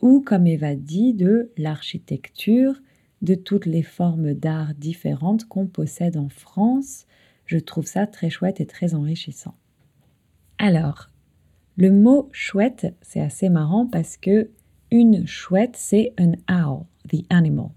ou, 0.00 0.20
comme 0.20 0.46
Eva 0.46 0.74
dit, 0.74 1.12
de 1.12 1.50
l'architecture, 1.56 2.74
de 3.22 3.34
toutes 3.34 3.66
les 3.66 3.82
formes 3.82 4.32
d'art 4.32 4.74
différentes 4.74 5.44
qu'on 5.44 5.66
possède 5.66 6.16
en 6.16 6.30
France. 6.30 7.06
Je 7.44 7.58
trouve 7.58 7.86
ça 7.86 8.06
très 8.06 8.30
chouette 8.30 8.60
et 8.60 8.66
très 8.66 8.94
enrichissant. 8.94 9.54
Alors, 10.58 11.10
le 11.76 11.90
mot 11.90 12.28
chouette, 12.32 12.94
c'est 13.02 13.20
assez 13.20 13.50
marrant 13.50 13.86
parce 13.86 14.16
que 14.16 14.50
une 14.90 15.26
chouette, 15.26 15.76
c'est 15.76 16.12
un 16.18 16.32
owl, 16.48 16.86
the 17.08 17.24
animal. 17.30 17.72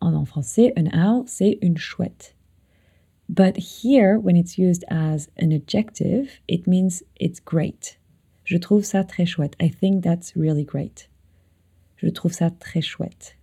En 0.00 0.24
français, 0.24 0.72
un 0.76 0.86
owl, 0.86 1.24
c'est 1.26 1.58
une 1.62 1.76
chouette. 1.76 2.34
But 3.28 3.56
here, 3.56 4.18
when 4.18 4.34
it's 4.36 4.58
used 4.58 4.84
as 4.88 5.28
an 5.40 5.52
adjective, 5.52 6.40
it 6.48 6.66
means 6.66 7.02
it's 7.20 7.38
great. 7.38 7.98
Je 8.44 8.56
trouve 8.58 8.82
ça 8.82 9.04
très 9.04 9.24
chouette. 9.24 9.54
I 9.60 9.68
think 9.68 10.02
that's 10.02 10.34
really 10.34 10.64
great. 10.64 11.08
Je 11.96 12.08
trouve 12.08 12.32
ça 12.32 12.50
très 12.50 12.82
chouette. 12.82 13.36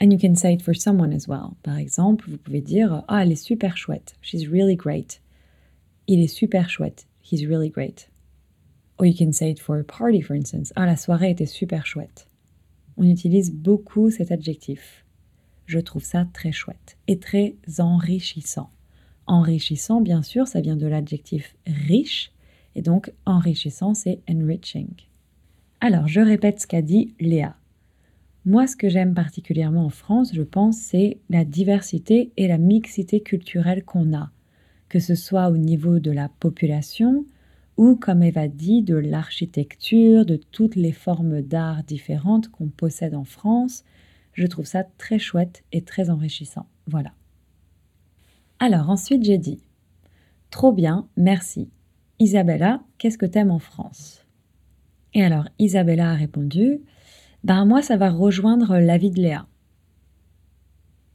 And 0.00 0.12
you 0.12 0.18
can 0.18 0.36
say 0.36 0.52
it 0.52 0.62
for 0.62 0.74
someone 0.74 1.12
as 1.12 1.26
well. 1.26 1.56
Par 1.62 1.78
exemple, 1.78 2.28
vous 2.28 2.36
pouvez 2.36 2.60
dire 2.60 3.02
Ah, 3.08 3.22
elle 3.22 3.32
est 3.32 3.36
super 3.36 3.76
chouette. 3.76 4.14
She's 4.20 4.46
really 4.46 4.76
great. 4.76 5.20
Il 6.06 6.20
est 6.20 6.28
super 6.28 6.68
chouette. 6.68 7.06
He's 7.22 7.46
really 7.46 7.70
great. 7.70 8.10
Or 8.98 9.06
you 9.06 9.14
can 9.14 9.32
say 9.32 9.50
it 9.50 9.60
for 9.60 9.78
a 9.78 9.84
party, 9.84 10.20
for 10.20 10.34
instance. 10.34 10.72
Ah, 10.74 10.86
la 10.86 10.96
soirée 10.96 11.30
était 11.30 11.46
super 11.46 11.86
chouette. 11.86 12.28
On 12.96 13.04
utilise 13.04 13.52
beaucoup 13.52 14.10
cet 14.10 14.32
adjectif. 14.32 15.04
Je 15.66 15.78
trouve 15.78 16.02
ça 16.02 16.26
très 16.32 16.50
chouette 16.50 16.96
et 17.06 17.18
très 17.18 17.54
enrichissant. 17.78 18.70
Enrichissant, 19.26 20.00
bien 20.00 20.22
sûr, 20.22 20.48
ça 20.48 20.60
vient 20.60 20.76
de 20.76 20.86
l'adjectif 20.86 21.54
riche, 21.66 22.32
et 22.74 22.82
donc 22.82 23.12
enrichissant, 23.26 23.94
c'est 23.94 24.20
enriching. 24.28 24.88
Alors, 25.80 26.08
je 26.08 26.20
répète 26.20 26.60
ce 26.60 26.66
qu'a 26.66 26.82
dit 26.82 27.14
Léa. 27.20 27.54
Moi, 28.46 28.66
ce 28.66 28.76
que 28.76 28.88
j'aime 28.88 29.14
particulièrement 29.14 29.84
en 29.84 29.90
France, 29.90 30.34
je 30.34 30.42
pense, 30.42 30.78
c'est 30.78 31.18
la 31.28 31.44
diversité 31.44 32.32
et 32.36 32.48
la 32.48 32.58
mixité 32.58 33.20
culturelle 33.20 33.84
qu'on 33.84 34.16
a, 34.16 34.30
que 34.88 34.98
ce 34.98 35.14
soit 35.14 35.50
au 35.50 35.56
niveau 35.56 35.98
de 35.98 36.10
la 36.10 36.30
population 36.40 37.26
ou, 37.78 37.94
comme 37.96 38.24
Eva 38.24 38.48
dit, 38.48 38.82
de 38.82 38.96
l'architecture, 38.96 40.26
de 40.26 40.36
toutes 40.36 40.76
les 40.76 40.92
formes 40.92 41.40
d'art 41.40 41.84
différentes 41.84 42.48
qu'on 42.48 42.68
possède 42.68 43.14
en 43.14 43.24
France, 43.24 43.84
je 44.34 44.46
trouve 44.46 44.66
ça 44.66 44.84
très 44.84 45.18
chouette 45.18 45.64
et 45.72 45.82
très 45.82 46.10
enrichissant. 46.10 46.66
Voilà. 46.86 47.12
Alors 48.58 48.90
ensuite 48.90 49.24
j'ai 49.24 49.38
dit 49.38 49.62
Trop 50.50 50.72
bien, 50.72 51.08
merci. 51.16 51.70
Isabella, 52.18 52.82
qu'est-ce 52.98 53.18
que 53.18 53.26
t'aimes 53.26 53.50
en 53.50 53.58
France? 53.58 54.24
Et 55.14 55.22
alors 55.22 55.48
Isabella 55.58 56.10
a 56.10 56.14
répondu 56.14 56.80
Ben 57.44 57.64
moi 57.64 57.82
ça 57.82 57.96
va 57.96 58.10
rejoindre 58.10 58.78
la 58.78 58.98
vie 58.98 59.10
de 59.10 59.20
Léa. 59.20 59.46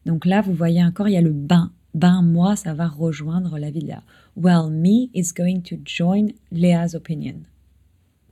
Donc 0.05 0.25
là 0.25 0.41
vous 0.41 0.53
voyez 0.53 0.83
encore 0.83 1.09
il 1.09 1.13
y 1.13 1.17
a 1.17 1.21
le 1.21 1.33
ben. 1.33 1.71
Ben 1.93 2.21
moi 2.21 2.55
ça 2.55 2.73
va 2.73 2.87
rejoindre 2.87 3.57
la 3.57 3.69
Léa. 3.69 4.03
Well 4.35 4.69
me 4.69 5.09
is 5.13 5.31
going 5.31 5.61
to 5.63 5.77
join 5.85 6.33
Léa's 6.51 6.95
opinion. 6.95 7.45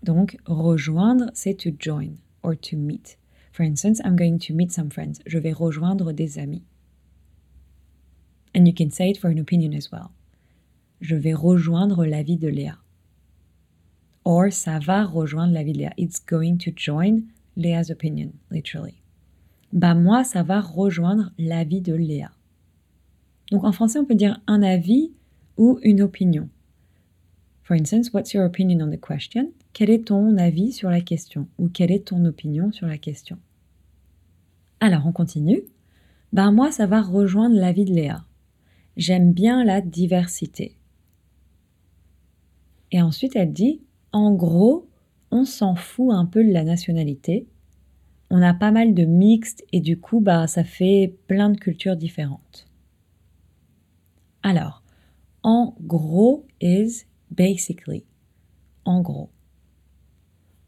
Donc 0.03 0.37
rejoindre 0.45 1.29
c'est 1.33 1.55
to 1.55 1.69
join 1.79 2.17
or 2.43 2.55
to 2.55 2.75
meet. 2.75 3.17
For 3.51 3.63
instance, 3.63 3.99
I'm 4.03 4.15
going 4.15 4.39
to 4.39 4.53
meet 4.53 4.71
some 4.71 4.89
friends. 4.89 5.19
Je 5.25 5.37
vais 5.37 5.51
rejoindre 5.51 6.13
des 6.13 6.39
amis. 6.39 6.63
And 8.55 8.65
you 8.65 8.73
can 8.73 8.89
say 8.89 9.09
it 9.09 9.17
for 9.17 9.29
an 9.29 9.39
opinion 9.39 9.73
as 9.73 9.91
well. 9.91 10.11
Je 11.01 11.15
vais 11.15 11.33
rejoindre 11.33 12.05
l'avis 12.05 12.37
de 12.37 12.47
Léa. 12.47 12.77
Or, 14.23 14.51
ça 14.51 14.79
va 14.79 15.03
rejoindre 15.03 15.53
l'avis 15.53 15.73
de. 15.73 15.89
It's 15.97 16.19
going 16.19 16.57
to 16.59 16.71
join 16.75 17.23
Léa's 17.57 17.89
opinion, 17.89 18.33
literally. 18.49 19.01
Bah, 19.73 19.95
moi, 19.95 20.23
ça 20.23 20.43
va 20.43 20.61
rejoindre 20.61 21.31
l'avis 21.37 21.81
de 21.81 21.93
Léa. 21.93 22.31
Donc, 23.51 23.65
en 23.65 23.71
français, 23.71 23.99
on 23.99 24.05
peut 24.05 24.15
dire 24.15 24.41
un 24.47 24.63
avis 24.63 25.11
ou 25.57 25.79
une 25.83 26.01
opinion. 26.01 26.49
For 27.63 27.77
instance, 27.77 28.11
what's 28.13 28.33
your 28.33 28.45
opinion 28.45 28.81
on 28.81 28.89
the 28.89 28.99
question? 28.99 29.51
Quel 29.73 29.89
est 29.89 30.07
ton 30.07 30.37
avis 30.37 30.71
sur 30.71 30.89
la 30.89 31.01
question? 31.01 31.47
Ou 31.59 31.69
quelle 31.69 31.91
est 31.91 32.07
ton 32.07 32.25
opinion 32.25 32.71
sur 32.71 32.87
la 32.87 32.97
question? 32.97 33.37
Alors, 34.79 35.05
on 35.05 35.11
continue. 35.11 35.61
Ben 36.33 36.51
moi, 36.51 36.71
ça 36.71 36.87
va 36.87 37.01
rejoindre 37.01 37.55
l'avis 37.55 37.85
de 37.85 37.93
Léa. 37.93 38.25
J'aime 38.97 39.31
bien 39.31 39.63
la 39.63 39.81
diversité. 39.81 40.77
Et 42.91 43.01
ensuite, 43.01 43.35
elle 43.35 43.53
dit, 43.53 43.81
en 44.11 44.33
gros, 44.33 44.89
on 45.29 45.45
s'en 45.45 45.75
fout 45.75 46.13
un 46.13 46.25
peu 46.25 46.43
de 46.43 46.51
la 46.51 46.63
nationalité. 46.63 47.47
On 48.29 48.41
a 48.41 48.53
pas 48.53 48.71
mal 48.71 48.93
de 48.93 49.05
mixtes 49.05 49.63
et 49.71 49.81
du 49.81 49.99
coup, 49.99 50.19
bah, 50.19 50.47
ça 50.47 50.63
fait 50.63 51.15
plein 51.27 51.49
de 51.49 51.57
cultures 51.57 51.95
différentes. 51.95 52.70
Alors, 54.43 54.81
en 55.43 55.75
gros 55.85 56.45
is 56.59 57.05
basically. 57.29 58.05
En 58.85 59.01
gros. 59.01 59.29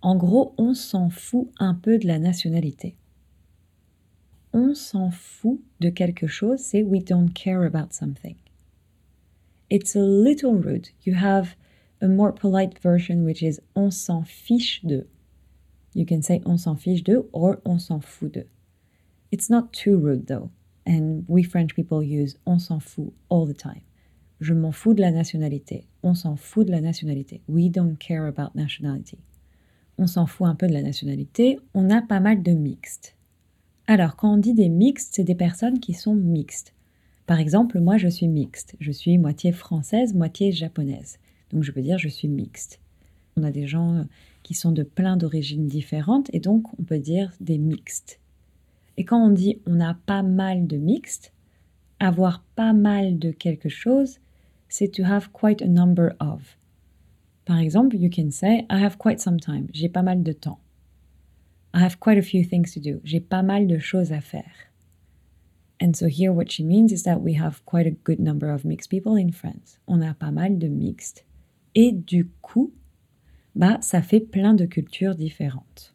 En 0.02 0.18
gros, 0.18 0.54
on 0.58 0.74
s'en 0.74 1.10
fout 1.10 1.50
un 1.60 1.74
peu 1.74 1.98
de 1.98 2.08
la 2.08 2.20
nationalité. 2.20 2.96
On 4.54 4.76
s'en 4.76 5.10
fout 5.12 5.62
de 5.80 5.90
quelque 5.90 6.28
chose, 6.28 6.60
c'est 6.60 6.84
we 6.84 7.04
don't 7.04 7.34
care 7.34 7.64
about 7.64 7.94
something. 7.94 8.36
It's 9.70 9.96
a 9.96 10.04
little 10.04 10.54
rude. 10.54 10.90
You 11.02 11.16
have 11.16 11.56
a 12.02 12.08
more 12.08 12.32
polite 12.32 12.78
version 12.80 13.24
which 13.24 13.42
is 13.42 13.60
on 13.76 13.90
s'en 13.90 14.24
fiche 14.24 14.82
de. 14.84 15.08
You 15.96 16.06
can 16.06 16.22
say 16.22 16.42
on 16.46 16.58
s'en 16.58 16.76
fiche 16.76 17.04
de 17.04 17.26
or 17.32 17.60
on 17.66 17.80
s'en 17.80 18.02
fout 18.02 18.34
de. 18.34 18.46
It's 19.32 19.50
not 19.50 19.74
too 19.74 19.98
rude 19.98 20.28
though, 20.28 20.52
and 20.88 21.24
we 21.28 21.44
French 21.44 21.74
people 21.74 22.04
use 22.04 22.38
on 22.46 22.60
s'en 22.60 22.80
fout 22.80 23.14
all 23.30 23.48
the 23.48 23.58
time. 23.58 23.82
Je 24.40 24.54
m'en 24.54 24.72
fous 24.72 24.94
de 24.94 25.02
la 25.02 25.12
nationalité. 25.12 25.88
On 26.02 26.14
s'en 26.14 26.36
fout 26.36 26.68
de 26.68 26.72
la 26.72 26.82
nationalité. 26.82 27.42
We 27.48 27.70
don't 27.70 27.96
care 27.98 28.26
about 28.26 28.56
nationality 28.56 29.20
on 29.98 30.08
s'en 30.08 30.26
fout 30.26 30.48
un 30.48 30.56
peu 30.56 30.68
de 30.68 30.74
la 30.74 30.82
nationalité, 30.82 31.60
on 31.74 31.90
a 31.90 32.02
pas 32.02 32.20
mal 32.20 32.42
de 32.42 32.52
mixtes. 32.52 33.16
Alors, 33.88 34.16
quand 34.16 34.34
on 34.34 34.38
dit 34.38 34.54
des 34.54 34.70
mixtes, 34.70 35.14
c'est 35.16 35.24
des 35.24 35.36
personnes 35.36 35.80
qui 35.80 35.94
sont 35.94 36.16
mixtes. 36.16 36.74
Par 37.26 37.40
exemple, 37.40 37.80
moi, 37.80 37.98
je 37.98 38.08
suis 38.08 38.28
mixte. 38.28 38.76
Je 38.80 38.92
suis 38.92 39.18
moitié 39.18 39.52
française, 39.52 40.14
moitié 40.14 40.52
japonaise. 40.52 41.20
Donc, 41.52 41.64
je 41.64 41.72
peux 41.72 41.82
dire 41.82 41.98
je 41.98 42.10
suis 42.10 42.28
mixte. 42.28 42.80
On 43.36 43.44
a 43.44 43.52
des 43.52 43.68
gens 43.68 44.06
qui 44.42 44.54
sont 44.54 44.72
de 44.72 44.84
plein 44.84 45.18
d'origines 45.18 45.68
différentes 45.68 46.30
et 46.34 46.40
donc 46.40 46.68
on 46.80 46.84
peut 46.84 47.00
dire 47.00 47.32
des 47.40 47.58
mixtes. 47.58 48.20
Et 48.98 49.06
quand 49.06 49.26
on 49.26 49.32
dit 49.32 49.62
on 49.66 49.80
a 49.80 49.94
pas 49.94 50.24
mal 50.24 50.68
de 50.68 50.78
mixtes, 50.78 51.34
avoir 52.00 52.44
pas 52.56 52.74
mal 52.74 53.18
de 53.20 53.32
quelque 53.32 53.70
chose, 53.70 54.20
c'est 54.70 54.90
to 54.90 55.04
have 55.04 55.30
quite 55.32 55.62
a 55.62 55.68
number 55.68 56.14
of. 56.20 56.58
Par 57.46 57.60
exemple, 57.60 57.96
you 57.98 58.10
can 58.10 58.32
say 58.32 58.66
I 58.70 58.84
have 58.84 58.98
quite 58.98 59.20
some 59.20 59.40
time. 59.40 59.68
J'ai 59.74 59.90
pas 59.90 60.02
mal 60.02 60.24
de 60.24 60.34
temps. 60.34 60.60
I 61.74 61.84
have 61.84 62.00
quite 62.00 62.18
a 62.18 62.22
few 62.22 62.44
things 62.44 62.74
to 62.74 62.80
do. 62.80 63.02
J'ai 63.04 63.20
pas 63.20 63.44
mal 63.44 63.68
de 63.68 63.80
choses 63.80 64.12
à 64.12 64.22
faire. 64.22 64.72
And 65.82 65.96
so 65.96 66.08
here 66.08 66.32
what 66.32 66.50
she 66.50 66.64
means 66.64 66.92
is 66.92 67.04
that 67.04 67.22
we 67.22 67.34
have 67.34 67.66
quite 67.66 67.88
a 67.88 67.92
good 67.92 68.20
number 68.20 68.50
of 68.50 68.64
mixed 68.64 68.90
people 68.90 69.18
in 69.18 69.32
France. 69.32 69.80
On 69.88 70.02
a 70.02 70.14
pas 70.14 70.32
mal 70.32 70.58
de 70.58 70.68
mixtes. 70.68 71.26
Et 71.76 71.92
du 71.92 72.30
coup, 72.42 72.74
bah 73.56 73.80
ça 73.82 74.02
fait 74.02 74.22
plein 74.22 74.54
de 74.54 74.66
cultures 74.66 75.16
différentes. 75.16 75.94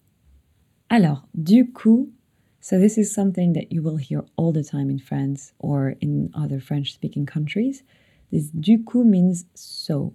Alors, 0.90 1.26
du 1.34 1.70
coup, 1.70 2.12
so 2.60 2.78
this 2.78 2.98
is 2.98 3.12
something 3.12 3.52
that 3.52 3.72
you 3.72 3.82
will 3.82 3.96
hear 3.96 4.24
all 4.36 4.52
the 4.52 4.64
time 4.64 4.90
in 4.90 4.98
France 4.98 5.52
or 5.58 5.94
in 6.00 6.30
other 6.34 6.60
French 6.60 6.92
speaking 6.92 7.26
countries. 7.26 7.82
This 8.30 8.50
du 8.50 8.82
coup 8.84 9.04
means 9.04 9.46
so. 9.54 10.14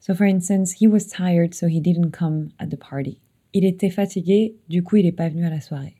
So, 0.00 0.14
for 0.14 0.24
instance, 0.24 0.72
he 0.72 0.86
was 0.86 1.06
tired, 1.06 1.54
so 1.54 1.66
he 1.66 1.80
didn't 1.80 2.12
come 2.12 2.52
at 2.58 2.70
the 2.70 2.76
party. 2.76 3.20
Il 3.52 3.64
était 3.64 3.90
fatigué, 3.90 4.54
du 4.68 4.82
coup, 4.82 4.96
il 4.96 5.04
n'est 5.04 5.12
pas 5.12 5.28
venu 5.28 5.44
à 5.44 5.50
la 5.50 5.60
soirée. 5.60 5.96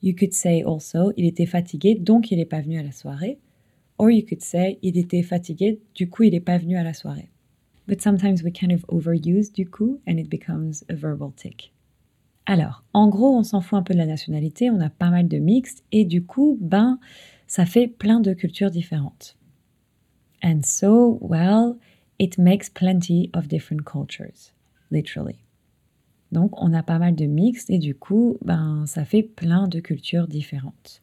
You 0.00 0.14
could 0.14 0.34
say 0.34 0.62
also, 0.62 1.12
il 1.16 1.24
était 1.24 1.46
fatigué, 1.46 1.94
donc 1.94 2.30
il 2.30 2.36
n'est 2.36 2.44
pas 2.44 2.60
venu 2.60 2.78
à 2.78 2.82
la 2.82 2.92
soirée. 2.92 3.38
Or 3.96 4.10
you 4.10 4.22
could 4.22 4.42
say, 4.42 4.78
il 4.82 4.98
était 4.98 5.22
fatigué, 5.22 5.80
du 5.94 6.08
coup, 6.08 6.24
il 6.24 6.32
n'est 6.32 6.40
pas 6.40 6.58
venu 6.58 6.76
à 6.76 6.82
la 6.82 6.92
soirée. 6.92 7.30
But 7.86 8.02
sometimes 8.02 8.42
we 8.42 8.52
kind 8.52 8.72
of 8.72 8.84
overuse 8.88 9.50
du 9.50 9.66
coup, 9.66 10.00
and 10.06 10.18
it 10.18 10.28
becomes 10.28 10.84
a 10.88 10.94
verbal 10.94 11.32
tick. 11.36 11.72
Alors, 12.46 12.84
en 12.92 13.08
gros, 13.08 13.36
on 13.36 13.42
s'en 13.42 13.60
fout 13.60 13.78
un 13.78 13.82
peu 13.82 13.94
de 13.94 13.98
la 13.98 14.06
nationalité, 14.06 14.70
on 14.70 14.80
a 14.80 14.90
pas 14.90 15.10
mal 15.10 15.28
de 15.28 15.38
mixtes, 15.38 15.82
et 15.92 16.04
du 16.04 16.24
coup, 16.24 16.58
ben, 16.60 16.98
ça 17.46 17.64
fait 17.64 17.88
plein 17.88 18.20
de 18.20 18.34
cultures 18.34 18.70
différentes. 18.70 19.36
And 20.42 20.60
so, 20.62 21.18
well, 21.22 21.76
it 22.18 22.36
makes 22.38 22.68
plenty 22.68 23.30
of 23.32 23.48
different 23.48 23.84
cultures, 23.84 24.52
literally. 24.90 25.38
Donc, 26.32 26.50
on 26.60 26.74
a 26.74 26.82
pas 26.82 26.98
mal 26.98 27.14
de 27.14 27.26
mixtes 27.26 27.70
et 27.70 27.78
du 27.78 27.94
coup, 27.94 28.36
ben, 28.44 28.84
ça 28.86 29.04
fait 29.04 29.22
plein 29.22 29.68
de 29.68 29.80
cultures 29.80 30.26
différentes. 30.26 31.00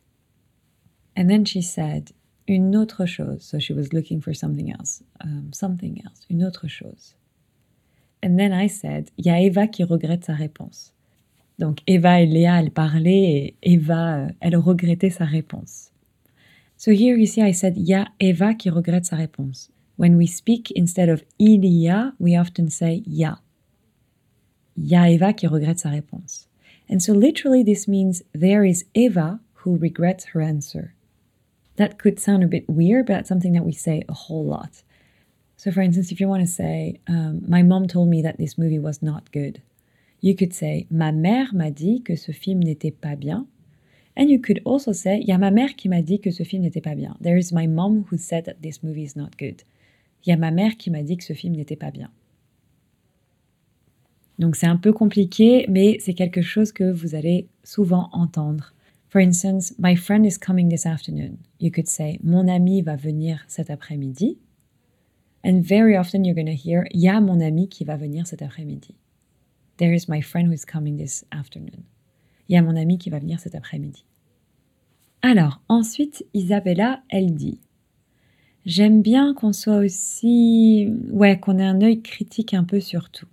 And 1.17 1.27
then 1.27 1.45
she 1.45 1.61
said, 1.63 2.11
une 2.47 2.75
autre 2.75 3.05
chose. 3.05 3.41
So 3.41 3.59
she 3.59 3.71
was 3.71 3.93
looking 3.93 4.21
for 4.21 4.33
something 4.35 4.71
else. 4.71 5.03
Um, 5.23 5.51
something 5.53 6.01
else. 6.05 6.25
Une 6.29 6.43
autre 6.43 6.67
chose. 6.67 7.15
And 8.23 8.37
then 8.37 8.51
I 8.53 8.67
said, 8.67 9.09
il 9.17 9.25
y 9.25 9.29
a 9.29 9.39
Eva 9.39 9.67
qui 9.67 9.83
regrette 9.83 10.25
sa 10.25 10.33
réponse. 10.33 10.93
Donc 11.59 11.79
Eva 11.87 12.21
et 12.21 12.25
Léa, 12.25 12.59
elles 12.59 12.71
parlaient 12.71 13.31
et 13.31 13.55
Eva, 13.61 14.17
euh, 14.17 14.27
elle 14.39 14.55
regrettait 14.55 15.09
sa 15.09 15.25
réponse. 15.25 15.91
So 16.77 16.91
here 16.91 17.15
you 17.15 17.27
see 17.27 17.41
I 17.41 17.53
said, 17.53 17.77
il 17.77 17.83
y 17.83 17.93
a 17.93 18.07
Eva 18.19 18.55
qui 18.55 18.69
regrette 18.69 19.05
sa 19.05 19.15
réponse. 19.15 19.69
When 19.97 20.15
we 20.17 20.27
speak, 20.27 20.71
instead 20.75 21.09
of 21.09 21.23
il 21.37 21.63
y 21.63 21.87
a, 21.87 22.13
we 22.19 22.35
often 22.35 22.69
say 22.69 23.03
ya. 23.05 23.35
Ya 24.75 25.07
Eva 25.07 25.33
qui 25.33 25.47
regrette 25.47 25.79
sa 25.79 25.89
réponse. 25.89 26.47
And 26.89 27.01
so 27.01 27.13
literally 27.13 27.63
this 27.63 27.87
means 27.87 28.23
there 28.33 28.65
is 28.65 28.85
Eva 28.95 29.39
who 29.63 29.77
regrets 29.77 30.25
her 30.33 30.41
answer. 30.41 30.95
That 31.75 31.99
could 31.99 32.19
sound 32.19 32.43
a 32.43 32.47
bit 32.47 32.67
weird, 32.67 33.05
but 33.05 33.13
that's 33.13 33.29
something 33.29 33.53
that 33.53 33.65
we 33.65 33.73
say 33.73 34.03
a 34.09 34.13
whole 34.13 34.45
lot. 34.45 34.83
So, 35.57 35.71
for 35.71 35.81
instance, 35.81 36.11
if 36.11 36.19
you 36.19 36.27
want 36.27 36.41
to 36.41 36.51
say, 36.51 36.99
um, 37.07 37.43
My 37.47 37.61
mom 37.61 37.87
told 37.87 38.09
me 38.09 38.23
that 38.23 38.37
this 38.39 38.57
movie 38.57 38.79
was 38.79 39.03
not 39.03 39.31
good, 39.31 39.61
you 40.21 40.35
could 40.35 40.53
say, 40.53 40.87
Ma 40.89 41.11
mère 41.11 41.53
m'a 41.53 41.71
dit 41.71 42.01
que 42.03 42.15
ce 42.15 42.31
film 42.31 42.59
n'était 42.59 42.91
pas 42.91 43.15
bien. 43.15 43.47
And 44.17 44.25
you 44.29 44.39
could 44.39 44.61
also 44.65 44.93
say, 44.93 45.19
Il 45.21 45.27
y 45.27 45.31
a 45.31 45.37
ma 45.37 45.51
mère 45.51 45.75
qui 45.75 45.89
m'a 45.89 46.01
dit 46.01 46.19
que 46.19 46.31
ce 46.31 46.43
film 46.43 46.63
n'était 46.63 46.81
pas 46.81 46.95
bien. 46.95 47.17
There 47.21 47.37
is 47.37 47.53
my 47.53 47.67
mom 47.67 48.05
who 48.11 48.17
said 48.17 48.45
that 48.45 48.61
this 48.61 48.83
movie 48.83 49.03
is 49.03 49.15
not 49.15 49.31
good. 49.39 49.63
Il 50.25 50.29
y 50.29 50.33
a 50.33 50.37
ma 50.37 50.51
mère 50.51 50.77
qui 50.77 50.91
m'a 50.91 51.03
dit 51.03 51.17
que 51.17 51.23
ce 51.23 51.33
film 51.33 51.55
n'était 51.55 51.75
pas 51.75 51.91
bien. 51.91 52.11
Donc 54.39 54.55
c'est 54.55 54.67
un 54.67 54.77
peu 54.77 54.91
compliqué, 54.91 55.65
mais 55.69 55.97
c'est 55.99 56.13
quelque 56.13 56.41
chose 56.41 56.71
que 56.71 56.91
vous 56.91 57.15
allez 57.15 57.47
souvent 57.63 58.09
entendre. 58.11 58.73
For 59.09 59.21
instance, 59.21 59.73
my 59.77 59.95
friend 59.95 60.25
is 60.25 60.37
coming 60.39 60.69
this 60.69 60.85
afternoon. 60.85 61.37
You 61.59 61.69
could 61.69 61.87
say, 61.87 62.17
mon 62.23 62.47
ami 62.47 62.81
va 62.81 62.95
venir 62.95 63.43
cet 63.47 63.69
après-midi. 63.69 64.37
And 65.43 65.61
very 65.61 65.97
often 65.97 66.23
you're 66.23 66.35
going 66.35 66.45
to 66.45 66.53
hear, 66.53 66.85
il 66.91 67.01
y 67.01 67.09
a 67.09 67.19
mon 67.19 67.41
ami 67.41 67.67
qui 67.67 67.83
va 67.83 67.97
venir 67.97 68.25
cet 68.25 68.41
après-midi. 68.41 68.95
There 69.81 69.93
is 69.93 70.07
my 70.07 70.21
friend 70.21 70.47
who 70.47 70.53
is 70.53 70.63
coming 70.63 70.97
this 70.97 71.25
afternoon. 71.31 71.85
Il 72.47 72.53
y 72.53 72.55
a 72.55 72.61
mon 72.61 72.75
ami 72.75 72.99
qui 72.99 73.09
va 73.09 73.17
venir 73.17 73.39
cet 73.39 73.55
après-midi. 73.55 74.05
Alors, 75.23 75.59
ensuite, 75.69 76.23
Isabella, 76.35 77.01
elle 77.09 77.33
dit 77.33 77.59
J'aime 78.63 79.01
bien 79.01 79.33
qu'on 79.33 79.53
soit 79.53 79.77
aussi. 79.77 80.87
Ouais, 81.09 81.39
qu'on 81.39 81.57
ait 81.57 81.65
un 81.65 81.81
œil 81.81 82.03
critique 82.03 82.53
un 82.53 82.63
peu 82.63 82.79
sur 82.79 83.09
tout. 83.09 83.25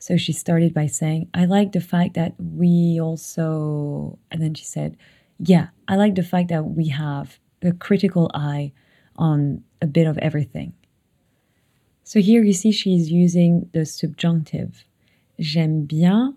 So 0.00 0.16
she 0.16 0.32
started 0.32 0.74
by 0.74 0.88
saying, 0.88 1.28
I 1.32 1.46
like 1.46 1.70
the 1.70 1.80
fact 1.80 2.14
that 2.14 2.32
we 2.40 2.98
also, 3.00 4.18
and 4.32 4.40
then 4.40 4.56
she 4.56 4.64
said, 4.64 4.96
Yeah, 5.38 5.68
I 5.86 5.94
like 5.94 6.16
the 6.16 6.24
fact 6.24 6.48
that 6.48 6.64
we 6.64 6.88
have 6.88 7.38
a 7.62 7.70
critical 7.70 8.28
eye 8.34 8.72
on 9.14 9.62
a 9.80 9.86
bit 9.86 10.08
of 10.08 10.18
everything. 10.18 10.72
So 12.02 12.18
here 12.18 12.42
you 12.42 12.52
see 12.52 12.72
she's 12.72 13.12
using 13.12 13.70
the 13.72 13.84
subjunctive. 13.84 14.84
J'aime 15.38 15.84
bien 15.84 16.36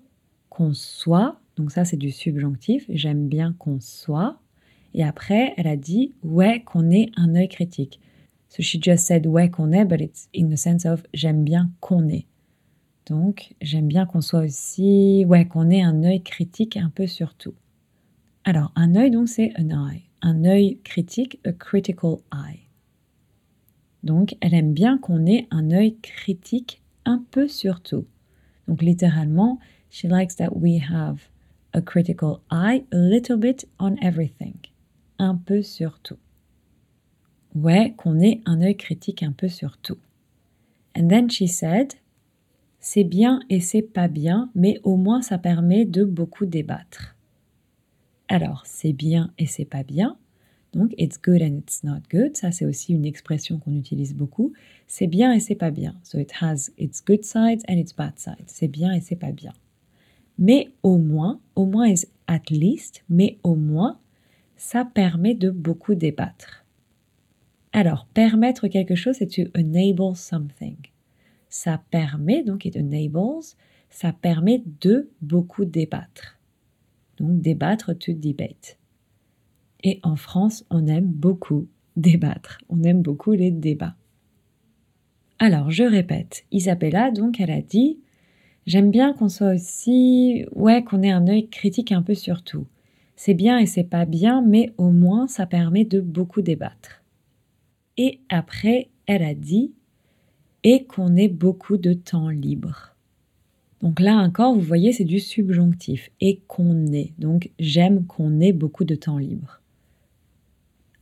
qu'on 0.50 0.74
soit, 0.74 1.40
donc 1.56 1.72
ça 1.72 1.86
c'est 1.86 1.98
du 1.98 2.12
subjonctif, 2.12 2.86
j'aime 2.90 3.28
bien 3.28 3.54
qu'on 3.60 3.80
soit. 3.80 4.40
Et 4.94 5.04
après, 5.04 5.54
elle 5.58 5.68
a 5.68 5.78
dit 5.78 6.14
ouais 6.24 6.62
qu'on 6.64 6.90
ait 6.90 7.12
un 7.16 7.36
œil 7.36 7.50
critique. 7.50 8.00
So 8.50 8.64
she 8.64 8.82
just 8.82 9.06
said 9.06 9.28
ouais 9.28 9.50
qu'on 9.50 9.72
ait, 9.72 9.86
but 9.86 10.02
it's 10.02 10.30
in 10.36 10.50
the 10.50 10.58
sense 10.58 10.86
of 10.86 11.04
j'aime 11.14 11.44
bien 11.44 11.70
qu'on 11.80 12.08
ait. 12.08 12.26
Donc, 13.08 13.54
j'aime 13.62 13.88
bien 13.88 14.06
qu'on 14.06 14.20
soit 14.20 14.42
aussi, 14.42 15.24
ouais, 15.26 15.46
qu'on 15.48 15.70
ait 15.70 15.82
un 15.82 16.04
œil 16.04 16.22
critique 16.22 16.76
un 16.76 16.90
peu 16.90 17.08
sur 17.08 17.36
tout. 17.36 17.54
Alors, 18.44 18.74
un 18.76 18.96
œil, 18.96 19.12
donc, 19.12 19.30
c'est 19.30 19.54
an 19.58 19.88
eye. 19.88 20.04
Un 20.22 20.44
œil 20.44 20.80
critique, 20.84 21.40
a 21.46 21.54
critical 21.54 22.18
eye. 22.34 22.68
Donc, 24.04 24.36
elle 24.42 24.54
aime 24.54 24.74
bien 24.74 24.98
qu'on 24.98 25.26
ait 25.26 25.48
un 25.52 25.72
œil 25.72 25.98
critique 26.02 26.82
un 27.06 27.24
peu 27.32 27.48
sur 27.48 27.82
tout. 27.82 28.06
Donc, 28.68 28.82
littéralement, 28.82 29.60
she 29.90 30.06
likes 30.06 30.36
that 30.36 30.56
we 30.56 30.80
have 30.80 31.30
a 31.74 31.82
critical 31.82 32.42
eye 32.52 32.84
a 32.92 32.98
little 32.98 33.38
bit 33.38 33.68
on 33.80 33.96
everything. 34.02 34.56
Un 35.20 35.36
peu 35.36 35.62
sur 35.62 36.00
tout. 36.00 36.20
Ouais, 37.56 37.94
qu'on 37.98 38.20
ait 38.20 38.42
un 38.46 38.62
œil 38.62 38.76
critique 38.76 39.24
un 39.24 39.32
peu 39.32 39.48
sur 39.48 39.78
tout. 39.78 39.98
And 40.96 41.08
then 41.08 41.30
she 41.30 41.48
said, 41.48 41.94
c'est 42.80 43.04
bien 43.04 43.42
et 43.50 43.60
c'est 43.60 43.82
pas 43.82 44.08
bien, 44.08 44.50
mais 44.56 44.80
au 44.84 44.98
moins 44.98 45.22
ça 45.22 45.38
permet 45.38 45.86
de 45.86 46.04
beaucoup 46.04 46.46
débattre. 46.46 47.16
Alors, 48.28 48.64
c'est 48.66 48.94
bien 48.94 49.32
et 49.38 49.46
c'est 49.46 49.66
pas 49.66 49.84
bien. 49.84 50.18
Donc, 50.78 50.94
it's 50.98 51.18
good 51.22 51.42
and 51.42 51.58
it's 51.58 51.84
not 51.84 52.02
good. 52.10 52.38
Ça, 52.38 52.52
c'est 52.52 52.66
aussi 52.66 52.94
une 52.94 53.06
expression 53.06 53.60
qu'on 53.60 53.76
utilise 53.76 54.14
beaucoup. 54.14 54.54
C'est 54.88 55.08
bien 55.08 55.34
et 55.34 55.40
c'est 55.40 55.56
pas 55.56 55.72
bien. 55.72 55.96
So, 56.04 56.20
it 56.20 56.32
has 56.42 56.70
its 56.78 57.02
good 57.06 57.24
sides 57.24 57.64
and 57.68 57.74
its 57.74 57.94
bad 57.98 58.18
sides. 58.18 58.46
C'est 58.48 58.68
bien 58.68 58.94
et 58.94 59.02
c'est 59.02 59.16
pas 59.16 59.32
bien. 59.32 59.54
Mais 60.38 60.70
au 60.84 60.98
moins, 60.98 61.40
au 61.56 61.66
moins 61.66 61.88
is 61.88 62.06
at 62.28 62.50
least, 62.50 63.04
mais 63.10 63.40
au 63.44 63.56
moins, 63.56 64.00
ça 64.56 64.86
permet 64.86 65.34
de 65.34 65.50
beaucoup 65.50 65.96
débattre. 65.96 66.66
Alors, 67.74 68.08
permettre 68.14 68.68
quelque 68.68 68.96
chose, 68.96 69.16
c'est 69.18 69.28
to 69.28 69.50
enable 69.56 70.16
something 70.16 70.78
ça 71.50 71.82
permet, 71.90 72.44
donc 72.44 72.66
it 72.66 72.76
enables, 72.76 73.56
ça 73.90 74.14
permet 74.14 74.64
de 74.82 75.10
beaucoup 75.22 75.66
débattre. 75.66 76.40
Donc 77.20 77.42
débattre, 77.42 77.98
to 77.98 78.14
debate. 78.14 78.77
Et 79.84 80.00
en 80.04 80.16
France, 80.16 80.66
on 80.70 80.88
aime 80.88 81.08
beaucoup 81.08 81.68
débattre. 81.96 82.60
On 82.70 82.84
aime 82.84 83.02
beaucoup 83.02 83.34
les 83.34 83.52
débats. 83.52 83.96
Alors, 85.40 85.72
je 85.72 85.84
répète, 85.84 86.46
Isabella, 86.52 87.12
donc, 87.12 87.40
elle 87.40 87.52
a 87.52 87.62
dit 87.62 88.00
J'aime 88.68 88.92
bien 88.92 89.14
qu'on 89.14 89.30
soit 89.30 89.54
aussi. 89.54 90.46
Ouais, 90.52 90.84
qu'on 90.84 91.02
ait 91.02 91.12
un 91.12 91.28
œil 91.28 91.48
critique 91.48 91.92
un 91.92 92.02
peu 92.02 92.16
sur 92.16 92.44
tout. 92.44 92.68
C'est 93.16 93.34
bien 93.34 93.58
et 93.58 93.66
c'est 93.66 93.84
pas 93.84 94.06
bien, 94.06 94.44
mais 94.44 94.74
au 94.78 94.92
moins 94.92 95.28
ça 95.28 95.48
permet 95.48 95.86
de 95.86 96.00
beaucoup 96.00 96.42
débattre. 96.42 97.02
Et 97.98 98.20
après, 98.30 98.90
elle 99.08 99.24
a 99.24 99.34
dit 99.34 99.74
et 100.64 100.84
qu'on 100.84 101.16
ait 101.16 101.30
beaucoup 101.30 101.78
de 101.78 101.94
temps 101.94 102.30
libre. 102.30 102.96
Donc 103.82 104.00
là 104.00 104.18
encore, 104.18 104.54
vous 104.54 104.62
voyez, 104.62 104.92
c'est 104.92 105.04
du 105.04 105.20
subjonctif 105.20 106.12
et 106.22 106.42
qu'on 106.48 106.86
ait. 106.94 107.14
Donc 107.18 107.52
j'aime 107.58 108.06
qu'on 108.06 108.40
ait 108.40 108.54
beaucoup 108.54 108.84
de 108.84 108.96
temps 108.96 109.18
libre. 109.18 109.62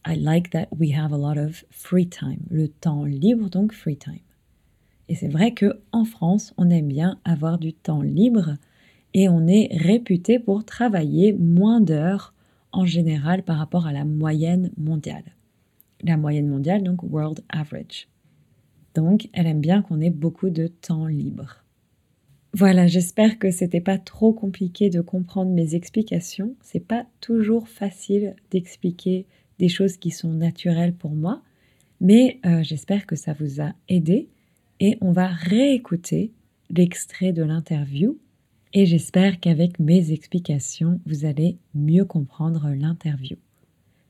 I 0.06 0.15
like 0.15 0.52
that 0.52 0.68
we 0.78 0.91
have 0.91 1.12
a 1.12 1.18
lot 1.18 1.38
of 1.38 1.63
free 1.72 2.08
time. 2.08 2.41
Le 2.50 2.68
temps 2.68 3.06
libre, 3.06 3.50
donc 3.50 3.74
free 3.74 3.98
time. 3.98 4.20
Et 5.10 5.15
c'est 5.15 5.28
vrai 5.28 5.54
que 5.54 5.80
en 5.91 6.06
France, 6.06 6.54
on 6.58 6.70
aime 6.70 6.88
bien 6.88 7.20
avoir 7.26 7.58
du 7.58 7.74
temps 7.74 8.02
libre 8.02 8.58
et 9.13 9.30
on 9.30 9.48
est 9.48 9.70
réputé 9.72 10.39
pour 10.39 10.65
travailler 10.65 11.34
moins 11.34 11.82
d'heures 11.82 12.34
en 12.72 12.86
général 12.86 13.44
par 13.44 13.58
rapport 13.58 13.88
à 13.88 13.94
la 13.94 14.06
moyenne 14.06 14.72
mondiale. 14.78 15.36
La 16.04 16.18
moyenne 16.18 16.48
mondiale, 16.48 16.84
donc 16.84 17.02
world 17.04 17.41
average. 17.50 18.08
Donc, 18.94 19.30
elle 19.34 19.48
aime 19.48 19.62
bien 19.62 19.82
qu'on 19.82 20.02
ait 20.02 20.10
beaucoup 20.10 20.50
de 20.50 20.68
temps 20.68 21.08
libre. 21.08 21.63
Voilà, 22.54 22.88
j'espère 22.88 23.38
que 23.38 23.52
c'était 23.52 23.82
pas 23.82 23.98
trop 23.98 24.34
compliqué 24.34 24.89
de 24.89 25.02
comprendre 25.02 25.52
mes 25.52 25.76
explications. 25.76 26.56
C'est 26.62 26.86
pas 26.86 27.06
toujours 27.20 27.68
facile 27.68 28.36
d'expliquer 28.52 29.26
des 29.60 29.70
choses 29.70 29.98
qui 29.98 30.12
sont 30.12 30.34
naturelles 30.34 30.94
pour 30.94 31.12
moi, 31.12 31.41
mais 32.02 32.39
euh, 32.46 32.63
j'espère 32.63 33.06
que 33.06 33.15
ça 33.15 33.34
vous 33.34 33.62
a 33.62 33.74
aidé 33.88 34.30
et 34.80 34.98
on 35.02 35.12
va 35.12 35.28
réécouter 35.28 36.32
l'extrait 36.70 37.32
de 37.32 37.44
l'interview 37.44 38.18
et 38.74 38.86
j'espère 38.86 39.39
qu'avec 39.39 39.80
mes 39.80 40.12
explications, 40.12 41.00
vous 41.06 41.26
allez 41.26 41.58
mieux 41.74 42.04
comprendre 42.04 42.70
l'interview. 42.76 43.38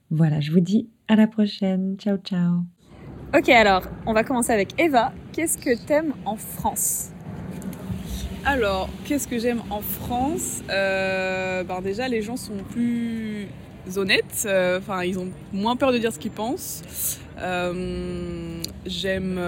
Voilà, 0.10 0.40
je 0.40 0.52
vous 0.52 0.60
dis 0.60 0.90
à 1.08 1.16
la 1.16 1.28
prochaine. 1.28 1.98
Ciao 2.00 2.18
ciao. 2.18 2.62
Ok, 3.38 3.50
alors, 3.50 3.84
on 4.08 4.14
va 4.14 4.24
commencer 4.24 4.52
avec 4.52 4.80
Eva. 4.80 5.14
Qu'est-ce 5.34 5.60
que 5.60 5.78
t'aimes 5.86 6.14
en 6.26 6.36
France? 6.36 7.12
Alors, 8.44 8.90
qu'est-ce 9.06 9.28
que 9.28 9.38
j'aime 9.38 9.62
en 9.70 9.82
France? 9.82 10.64
Euh, 10.70 11.64
ben 11.64 11.82
Déjà, 11.82 12.08
les 12.08 12.22
gens 12.22 12.38
sont 12.38 12.58
plus 12.72 13.48
honnêtes. 13.98 14.44
Euh, 14.46 14.80
enfin, 14.80 15.04
ils 15.04 15.18
ont 15.20 15.30
moins 15.54 15.76
peur 15.76 15.92
de 15.92 15.98
dire 15.98 16.12
ce 16.12 16.20
qu'ils 16.20 16.32
pensent. 16.32 17.20
Euh, 17.40 18.62
j'aime... 18.86 19.40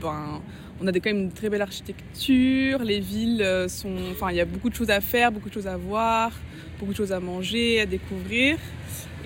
ben, 0.00 0.40
on 0.80 0.86
a 0.86 0.92
quand 0.92 1.06
même 1.06 1.20
une 1.20 1.32
très 1.32 1.48
belle 1.48 1.62
architecture, 1.62 2.82
les 2.82 3.00
villes 3.00 3.42
euh, 3.42 3.68
sont... 3.68 3.94
Enfin, 4.10 4.30
il 4.30 4.36
y 4.36 4.40
a 4.40 4.44
beaucoup 4.44 4.68
de 4.68 4.74
choses 4.74 4.90
à 4.90 5.00
faire, 5.00 5.30
beaucoup 5.30 5.48
de 5.48 5.54
choses 5.54 5.66
à 5.66 5.76
voir, 5.76 6.32
beaucoup 6.78 6.92
de 6.92 6.96
choses 6.96 7.12
à 7.12 7.20
manger, 7.20 7.80
à 7.80 7.86
découvrir. 7.86 8.58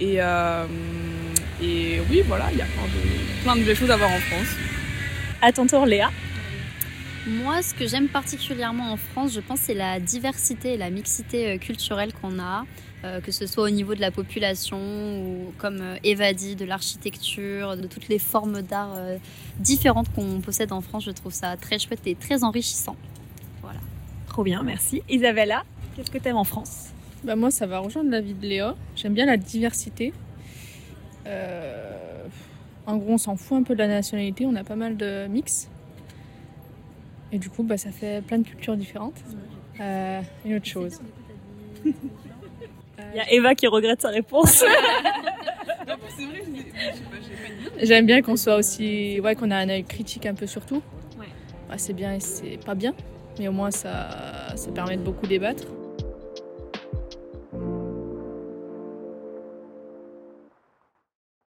Et, 0.01 0.16
euh, 0.18 0.66
et 1.62 2.01
oui, 2.11 2.22
voilà, 2.27 2.46
il 2.53 2.59
y 2.59 2.62
a 2.62 2.66
plein 2.66 2.85
de, 2.85 3.42
plein 3.42 3.57
de 3.57 3.62
belles 3.62 3.77
choses 3.77 3.90
à 3.90 3.96
voir 3.96 4.11
en 4.11 4.18
France. 4.18 4.48
À 5.40 5.53
ton 5.53 5.66
tour, 5.66 5.87
Léa. 5.87 6.11
Moi, 7.29 7.61
ce 7.61 7.75
que 7.75 7.87
j'aime 7.87 8.09
particulièrement 8.09 8.91
en 8.91 8.97
France, 8.97 9.35
je 9.35 9.41
pense, 9.41 9.61
c'est 9.61 9.75
la 9.75 10.01
diversité 10.01 10.73
et 10.73 10.77
la 10.79 10.88
mixité 10.88 11.51
euh, 11.51 11.59
culturelle 11.59 12.14
qu'on 12.14 12.38
a, 12.38 12.64
euh, 13.05 13.21
que 13.21 13.33
ce 13.33 13.47
soit 13.47 13.64
au 13.64 13.69
niveau 13.71 13.95
de 13.95 14.01
la 14.01 14.11
population 14.11 14.79
ou 14.79 15.53
comme 15.59 15.81
euh, 15.83 15.97
Eva 16.05 16.33
dit, 16.33 16.57
de 16.57 16.64
l'architecture, 16.64 17.77
de 17.77 17.87
toutes 17.87 18.09
les 18.09 18.19
formes 18.19 18.62
d'art 18.62 18.95
euh, 18.97 19.19
différentes 19.59 20.11
qu'on 20.14 20.41
possède 20.41 20.73
en 20.73 20.81
France. 20.81 21.05
Je 21.05 21.11
trouve 21.11 21.35
ça 21.35 21.59
très 21.59 21.79
chouette 21.79 22.01
et 22.07 22.14
très 22.14 22.45
enrichissant. 22.45 22.97
Voilà. 23.61 23.81
Trop 24.29 24.43
bien, 24.43 24.62
merci. 24.62 25.03
Isabella, 25.11 25.64
qu'est-ce 25.95 26.11
que 26.11 26.19
t'aimes 26.19 26.38
en 26.38 26.45
France? 26.45 26.87
Bah 27.25 27.37
moi, 27.37 27.51
ça 27.51 27.67
va 27.67 27.81
rejoindre 27.81 28.11
l'avis 28.11 28.33
de 28.33 28.47
Léa. 28.47 28.75
J'aime 28.97 29.12
bien 29.12 29.27
la 29.27 29.37
diversité. 29.37 30.14
Euh, 31.27 32.25
En 32.87 32.97
gros, 32.97 33.12
on 33.12 33.19
s'en 33.19 33.37
fout 33.37 33.59
un 33.59 33.64
peu 33.64 33.75
de 33.75 33.81
la 33.81 33.88
nationalité. 33.88 34.47
On 34.47 34.57
a 34.57 34.64
pas 34.64 34.77
mal 34.77 34.97
de 34.97 35.27
mix. 35.27 35.69
Et 37.33 37.38
du 37.38 37.51
coup, 37.51 37.62
bah, 37.62 37.77
ça 37.77 37.91
fait 37.91 38.23
plein 38.25 38.38
de 38.38 38.47
cultures 38.47 38.77
différentes. 38.77 39.21
Euh, 39.81 40.21
une 40.45 40.57
autre 40.57 40.67
chose. 40.67 41.01
Il 41.85 43.17
y 43.17 43.21
a 43.21 43.33
Eva 43.33 43.55
qui 43.55 43.67
regrette 43.67 44.03
sa 44.03 44.09
réponse. 44.09 44.64
C'est 46.17 46.25
vrai, 46.25 46.43
je 46.45 46.51
n'ai 46.51 46.62
pas 46.64 46.93
dit. 46.93 47.87
J'aime 47.87 48.07
bien 48.07 48.23
qu'on 48.23 48.37
soit 48.37 48.57
aussi, 48.57 49.21
ouais, 49.21 49.35
qu'on 49.35 49.51
a 49.51 49.57
un 49.57 49.69
œil 49.69 49.85
critique 49.85 50.27
un 50.27 50.35
peu 50.35 50.47
sur 50.47 50.64
tout. 50.67 50.83
Ouais, 51.19 51.79
c'est 51.79 51.93
bien 51.93 52.14
et 52.14 52.21
c'est 52.21 52.59
pas 52.64 52.75
bien, 52.75 52.95
mais 53.38 53.49
au 53.49 53.53
moins 53.53 53.71
ça, 53.71 54.09
ça 54.57 54.71
permet 54.73 54.97
de 54.97 55.03
beaucoup 55.03 55.27
débattre. 55.27 55.64